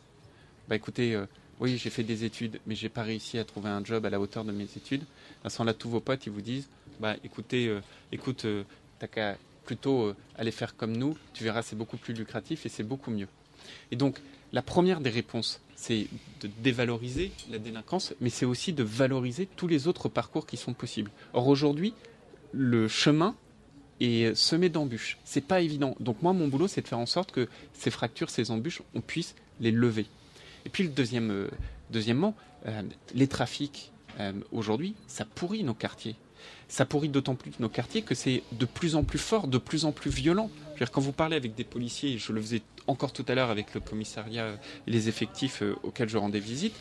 [0.67, 1.27] bah écoutez, euh,
[1.59, 4.19] oui j'ai fait des études mais j'ai pas réussi à trouver un job à la
[4.19, 5.03] hauteur de mes études,
[5.43, 6.69] à ce moment-là tous vos potes ils vous disent,
[6.99, 7.81] bah écoutez, euh,
[8.11, 8.63] écoute, euh,
[8.97, 12.83] t'as qu'à plutôt aller faire comme nous, tu verras c'est beaucoup plus lucratif et c'est
[12.83, 13.27] beaucoup mieux.
[13.91, 14.19] Et donc
[14.53, 16.07] la première des réponses, c'est
[16.41, 20.73] de dévaloriser la délinquance, mais c'est aussi de valoriser tous les autres parcours qui sont
[20.73, 21.11] possibles.
[21.33, 21.93] Or aujourd'hui,
[22.53, 23.35] le chemin
[23.99, 25.17] est semé d'embûches.
[25.23, 25.95] C'est pas évident.
[25.99, 29.01] Donc moi, mon boulot, c'est de faire en sorte que ces fractures, ces embûches, on
[29.01, 30.05] puisse les lever.
[30.65, 31.47] Et puis le deuxième, euh,
[31.91, 32.35] deuxièmement,
[32.67, 32.81] euh,
[33.13, 36.15] les trafics euh, aujourd'hui, ça pourrit nos quartiers.
[36.67, 39.85] Ça pourrit d'autant plus nos quartiers que c'est de plus en plus fort, de plus
[39.85, 40.49] en plus violent.
[40.91, 43.79] quand vous parlez avec des policiers, je le faisais encore tout à l'heure avec le
[43.79, 46.75] commissariat et les effectifs auxquels je rendais visite,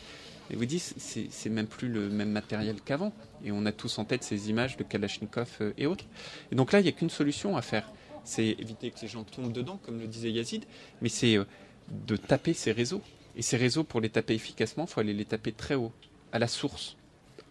[0.53, 3.11] et vous dites, c'est même plus le même matériel qu'avant.
[3.43, 6.05] Et on a tous en tête ces images de Kalachnikov euh, et autres.
[6.51, 7.91] Et donc là, il n'y a qu'une solution à faire.
[8.23, 10.63] C'est éviter que les gens tombent dedans, comme le disait Yazid,
[11.01, 11.45] mais c'est euh,
[11.89, 13.01] de taper ces réseaux.
[13.35, 15.91] Et ces réseaux, pour les taper efficacement, il faut aller les taper très haut,
[16.31, 16.97] à la source,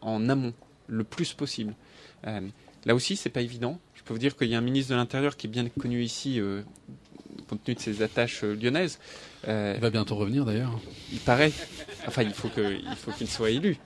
[0.00, 0.54] en amont,
[0.86, 1.74] le plus possible.
[2.28, 2.40] Euh,
[2.84, 3.80] là aussi, c'est pas évident.
[3.94, 6.04] Je peux vous dire qu'il y a un ministre de l'Intérieur qui est bien connu
[6.04, 6.40] ici,
[7.48, 8.98] compte tenu de ses attaches lyonnaises.
[9.46, 10.78] il va bientôt revenir d'ailleurs.
[11.12, 11.52] Il paraît.
[12.06, 13.78] Enfin, il faut qu'il soit élu.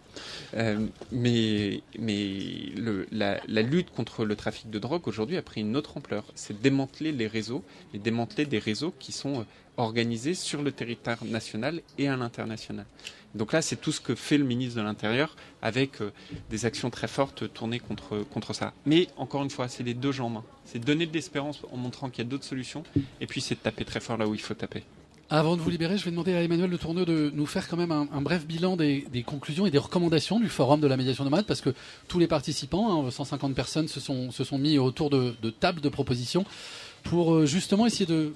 [0.55, 5.61] Euh, mais mais le, la, la, lutte contre le trafic de drogue aujourd'hui a pris
[5.61, 6.25] une autre ampleur.
[6.35, 9.45] C'est démanteler les réseaux et démanteler des réseaux qui sont
[9.77, 12.87] organisés sur le territoire national et à l'international.
[13.35, 16.11] Donc là, c'est tout ce que fait le ministre de l'Intérieur avec euh,
[16.51, 18.73] des actions très fortes tournées contre, contre ça.
[18.87, 20.43] Mais encore une fois, c'est les deux jambes.
[20.65, 22.83] C'est donner de l'espérance en montrant qu'il y a d'autres solutions
[23.21, 24.85] et puis c'est de taper très fort là où il faut taper.
[25.29, 27.77] Avant de vous libérer, je vais demander à Emmanuel Le Tourneux de nous faire quand
[27.77, 31.47] même un, bref bilan des, conclusions et des recommandations du forum de la médiation nomade,
[31.47, 31.75] parce que
[32.07, 35.81] tous les participants, 150 hein, personnes, se sont, se sont mis autour de, de tables
[35.81, 36.45] de propositions
[37.03, 38.35] pour euh, justement essayer de,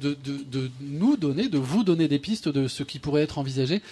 [0.00, 3.82] de, nous donner, de vous donner des pistes de ce qui pourrait être envisagé.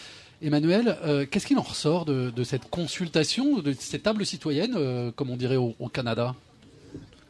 [0.41, 5.31] Emmanuel, euh, qu'est-ce qu'il en ressort de, cette consultation, de cette table citoyenne, euh, comme
[5.31, 6.35] on dirait au Canada?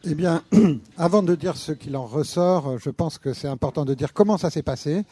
[0.04, 0.42] Eh bien,
[0.96, 4.38] avant de dire ce qu'il en ressort, je pense que c'est important de dire comment
[4.38, 5.04] ça s'est passé.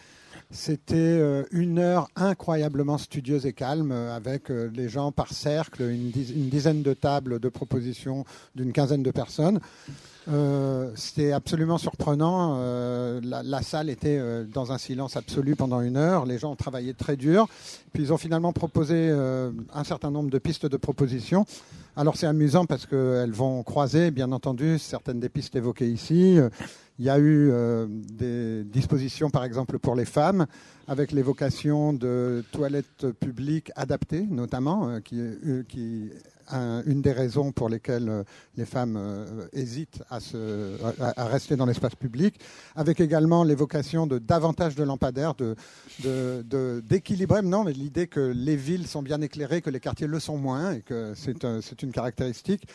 [0.51, 6.95] C'était une heure incroyablement studieuse et calme, avec les gens par cercle, une, dizaine de
[6.95, 8.25] tables de propositions
[8.55, 9.59] d'une quinzaine de personnes.
[10.95, 12.61] C'était absolument surprenant.
[13.23, 16.27] la, salle était dans un silence absolu pendant une heure.
[16.27, 17.49] Les gens ont travaillé très dur.
[17.93, 21.45] Puis ils ont finalement proposé un certain nombre de pistes de propositions.
[21.99, 26.39] Alors c'est amusant parce qu'elles vont croiser, bien entendu, certaines des pistes évoquées ici.
[26.99, 30.47] Il y a eu euh, des dispositions, par exemple, pour les femmes,
[30.89, 35.21] avec l'évocation de toilettes publiques adaptées, notamment, euh, qui,
[35.69, 36.11] qui
[36.87, 38.23] une des raisons pour lesquelles euh,
[38.57, 38.99] les femmes
[39.53, 40.21] hésitent à,
[41.27, 42.41] rester dans l'espace public,
[42.77, 45.35] avec également l'évocation de davantage de lampadaires,
[45.99, 50.21] d'équilibrer, de, non, mais l'idée que les villes sont bien éclairées, que les quartiers le
[50.21, 52.67] sont moins, et que c'est une caractéristique.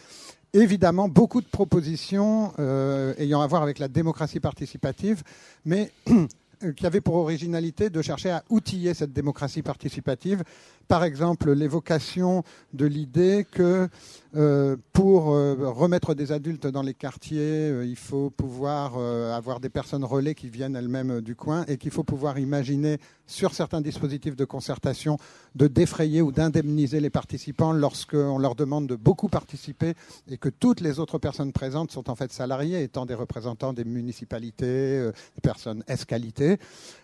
[0.54, 5.24] Évidemment, beaucoup de propositions euh, ayant à voir avec la démocratie participative,
[5.64, 5.92] mais
[6.76, 10.44] qui avait pour originalité de chercher à outiller cette démocratie participative.
[10.88, 13.90] Par exemple, l'évocation de l'idée que
[14.36, 19.70] euh, pour euh, remettre des adultes dans les quartiers, euh, il faut pouvoir avoir des
[19.70, 24.36] personnes relais qui viennent elles-mêmes du coin et qu'il faut pouvoir imaginer sur certains dispositifs
[24.36, 25.18] de concertation
[25.56, 29.94] de défrayer ou d'indemniser les participants lorsqu'on leur demande de beaucoup participer
[30.30, 33.86] et que toutes les autres personnes présentes sont en fait salariées, étant des représentants des
[33.86, 36.58] municipalités, des personnes escalitées.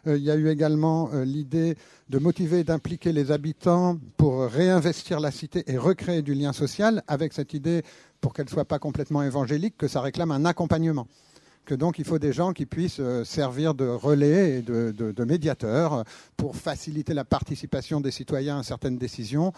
[0.05, 1.77] il y a eu également l'idée
[2.09, 3.66] de motiver et d'impliquer les habitants
[4.15, 7.83] pour réinvestir la cité et recréer du lien social avec cette idée,
[8.21, 11.07] pour qu'elle ne soit pas complètement évangélique, que ça réclame un accompagnement
[11.67, 16.05] que donc il faut des gens qui puissent euh, servir de relais et de, médiateurs
[16.37, 19.51] pour faciliter la participation des citoyens à certaines décisions.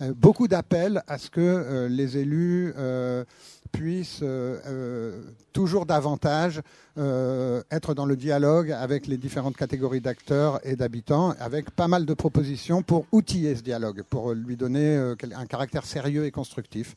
[0.00, 2.72] Euh, beaucoup d'appels à ce que euh, les élus
[3.76, 4.24] puissent
[5.52, 6.62] toujours davantage
[6.96, 12.14] être dans le dialogue avec les différentes catégories d'acteurs et d'habitants, avec pas mal de
[12.14, 16.96] propositions pour outiller ce dialogue, pour lui donner un caractère sérieux et constructif.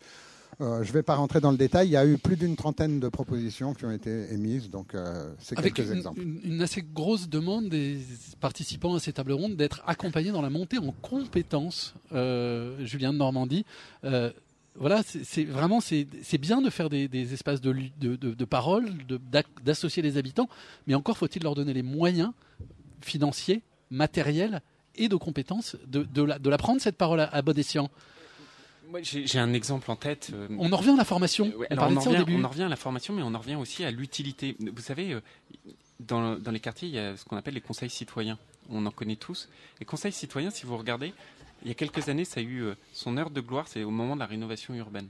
[0.61, 1.87] Euh, je ne vais pas rentrer dans le détail.
[1.87, 5.31] Il y a eu plus d'une trentaine de propositions qui ont été émises, donc euh,
[5.39, 6.21] c'est quelques une, exemples.
[6.21, 7.99] Une, une, assez grosse demande des
[8.41, 11.93] participants à ces tables rondes d'être accompagnés dans la montée en compétences.
[12.11, 13.65] Euh, Julien de Normandie.
[14.79, 18.89] Voilà, c'est vraiment c'est bien de faire des, espaces de, de, de, parole,
[19.63, 20.49] d'associer les habitants,
[20.87, 22.31] mais encore faut-il leur donner les moyens
[23.01, 23.61] financiers,
[23.91, 24.61] matériels
[24.95, 27.89] et de compétences de, de, la, de la prendre cette parole à, à bon escient.
[29.03, 30.31] J'ai un exemple en tête.
[30.33, 31.51] Euh, on en revient à la formation.
[31.69, 31.99] on, en
[32.47, 34.55] revient, à la formation, mais on en revient aussi à l'utilité.
[34.59, 35.21] Vous savez, euh,
[35.99, 38.37] dans, les quartiers, il y a ce qu'on appelle les conseils citoyens.
[38.69, 39.49] On en connaît tous.
[39.79, 41.13] Les conseils citoyens, si vous regardez,
[41.63, 43.91] il y a quelques années, ça a eu euh, son heure de gloire, c'est au
[43.91, 45.07] moment de la rénovation urbaine.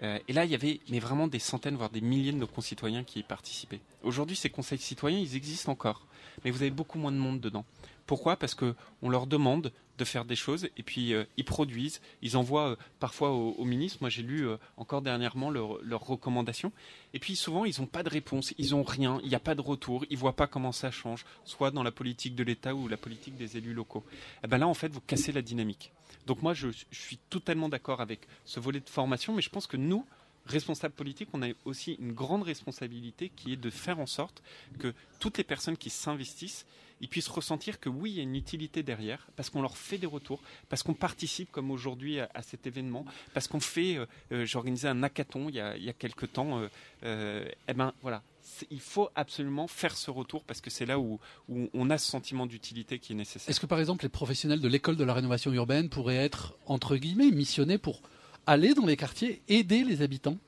[0.00, 3.02] et là, il y avait mais vraiment des centaines, voire des milliers de nos concitoyens
[3.02, 3.80] qui y participaient.
[4.02, 6.06] Aujourd'hui, ces conseils citoyens, ils existent encore,
[6.44, 7.64] mais vous avez beaucoup moins de monde dedans.
[8.06, 8.36] Pourquoi?
[8.36, 12.36] Parce que on leur demande de faire des choses et puis euh, ils produisent, ils
[12.36, 13.98] envoient euh, parfois au, ministre.
[14.00, 16.72] Moi j'ai lu euh, encore dernièrement leurs recommandations
[17.12, 19.54] et puis souvent ils n'ont pas de réponse, ils n'ont rien, il n'y a pas
[19.54, 22.88] de retour, ils voient pas comment ça change, soit dans la politique de l'État ou
[22.88, 24.04] la politique des élus locaux.
[24.44, 25.92] Eh ben là en fait vous cassez la dynamique.
[26.26, 29.76] Donc moi je suis totalement d'accord avec ce volet de formation, mais je pense que
[29.76, 30.06] nous
[30.48, 34.42] responsables politiques, on a aussi une grande responsabilité qui est de faire en sorte
[34.78, 36.66] que toutes les personnes qui s'investissent
[37.00, 39.98] ils puissent ressentir que oui, il y a une utilité derrière, parce qu'on leur fait
[39.98, 44.44] des retours, parce qu'on participe, comme aujourd'hui, à, cet événement, parce qu'on fait, euh, euh,
[44.44, 46.62] j'ai organisé un hackathon il y a, il y a quelques temps,
[47.04, 48.22] euh, eh ben voilà,
[48.70, 52.10] il faut absolument faire ce retour parce que c'est là où, où, on a ce
[52.10, 53.50] sentiment d'utilité qui est nécessaire.
[53.50, 56.96] Est-ce que par exemple les professionnels de l'école de la rénovation urbaine pourraient être, entre
[56.96, 58.02] guillemets, missionnés pour
[58.48, 60.38] aller dans les quartiers, aider les habitants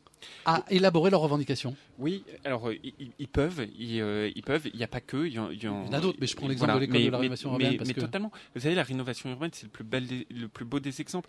[0.44, 2.76] à élaborer leurs revendications Oui, alors euh,
[3.18, 4.68] ils, peuvent, euh, ils, peuvent.
[4.72, 5.26] Il n'y a pas que.
[5.26, 7.78] Il y, en, a d'autres, mais je prends l'exemple de l'école de la rénovation urbaine.
[7.86, 8.32] Mais, totalement.
[8.54, 11.28] Vous savez, la rénovation urbaine, c'est le plus bel, le plus beau des exemples.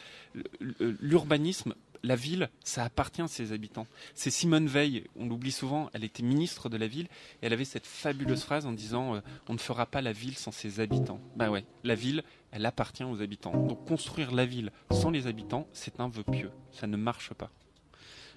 [0.80, 3.88] L'urbanisme, la ville, ça appartient à ses habitants.
[4.16, 7.06] C'est Simone Veil, on l'oublie souvent, elle était ministre de la ville
[7.42, 10.38] et elle avait cette fabuleuse phrase en disant euh, on ne fera pas la ville
[10.38, 11.20] sans ses habitants.
[11.36, 13.66] Ben ouais, la ville, elle appartient aux habitants.
[13.68, 16.52] Donc construire la ville sans les habitants, c'est un vœu pieux.
[16.72, 17.49] Ça ne marche pas.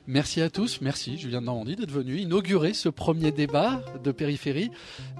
[0.06, 4.70] Merci à tous, merci Julien de Normandie d'être venu inaugurer ce premier débat de périphérie.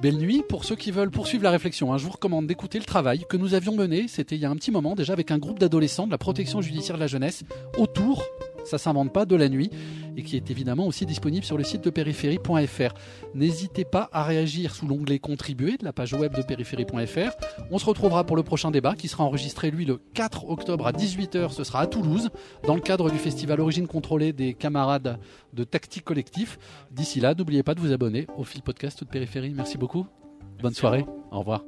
[0.03, 1.95] Belle nuit pour ceux qui veulent poursuivre la réflexion.
[1.95, 4.51] Hein, je vous recommande d'écouter le travail que nous avions mené, c'était il y a
[4.51, 7.45] un petit moment déjà avec un groupe d'adolescents de la protection judiciaire de la jeunesse
[7.78, 8.22] autour
[8.65, 9.71] ça s'invente pas de la nuit
[10.17, 12.95] et qui est évidemment aussi disponible sur le site de périphérie.fr.
[13.35, 17.31] N'hésitez pas à réagir sous l'onglet contribuer de la page web de périphérie.fr.
[17.71, 20.93] On se retrouvera pour le prochain débat qui sera enregistré lui le 4 octobre à
[20.93, 22.31] 18h, ce sera à Toulouse
[22.67, 25.19] dans le cadre du festival Origine contrôlée des camarades
[25.53, 26.59] de Tactique Collectif.
[26.91, 29.53] D'ici là, n'oubliez pas de vous abonner au fil podcast de Périphérie.
[29.55, 30.07] Merci beaucoup.
[30.62, 31.05] Bonne soirée.
[31.31, 31.65] Au revoir.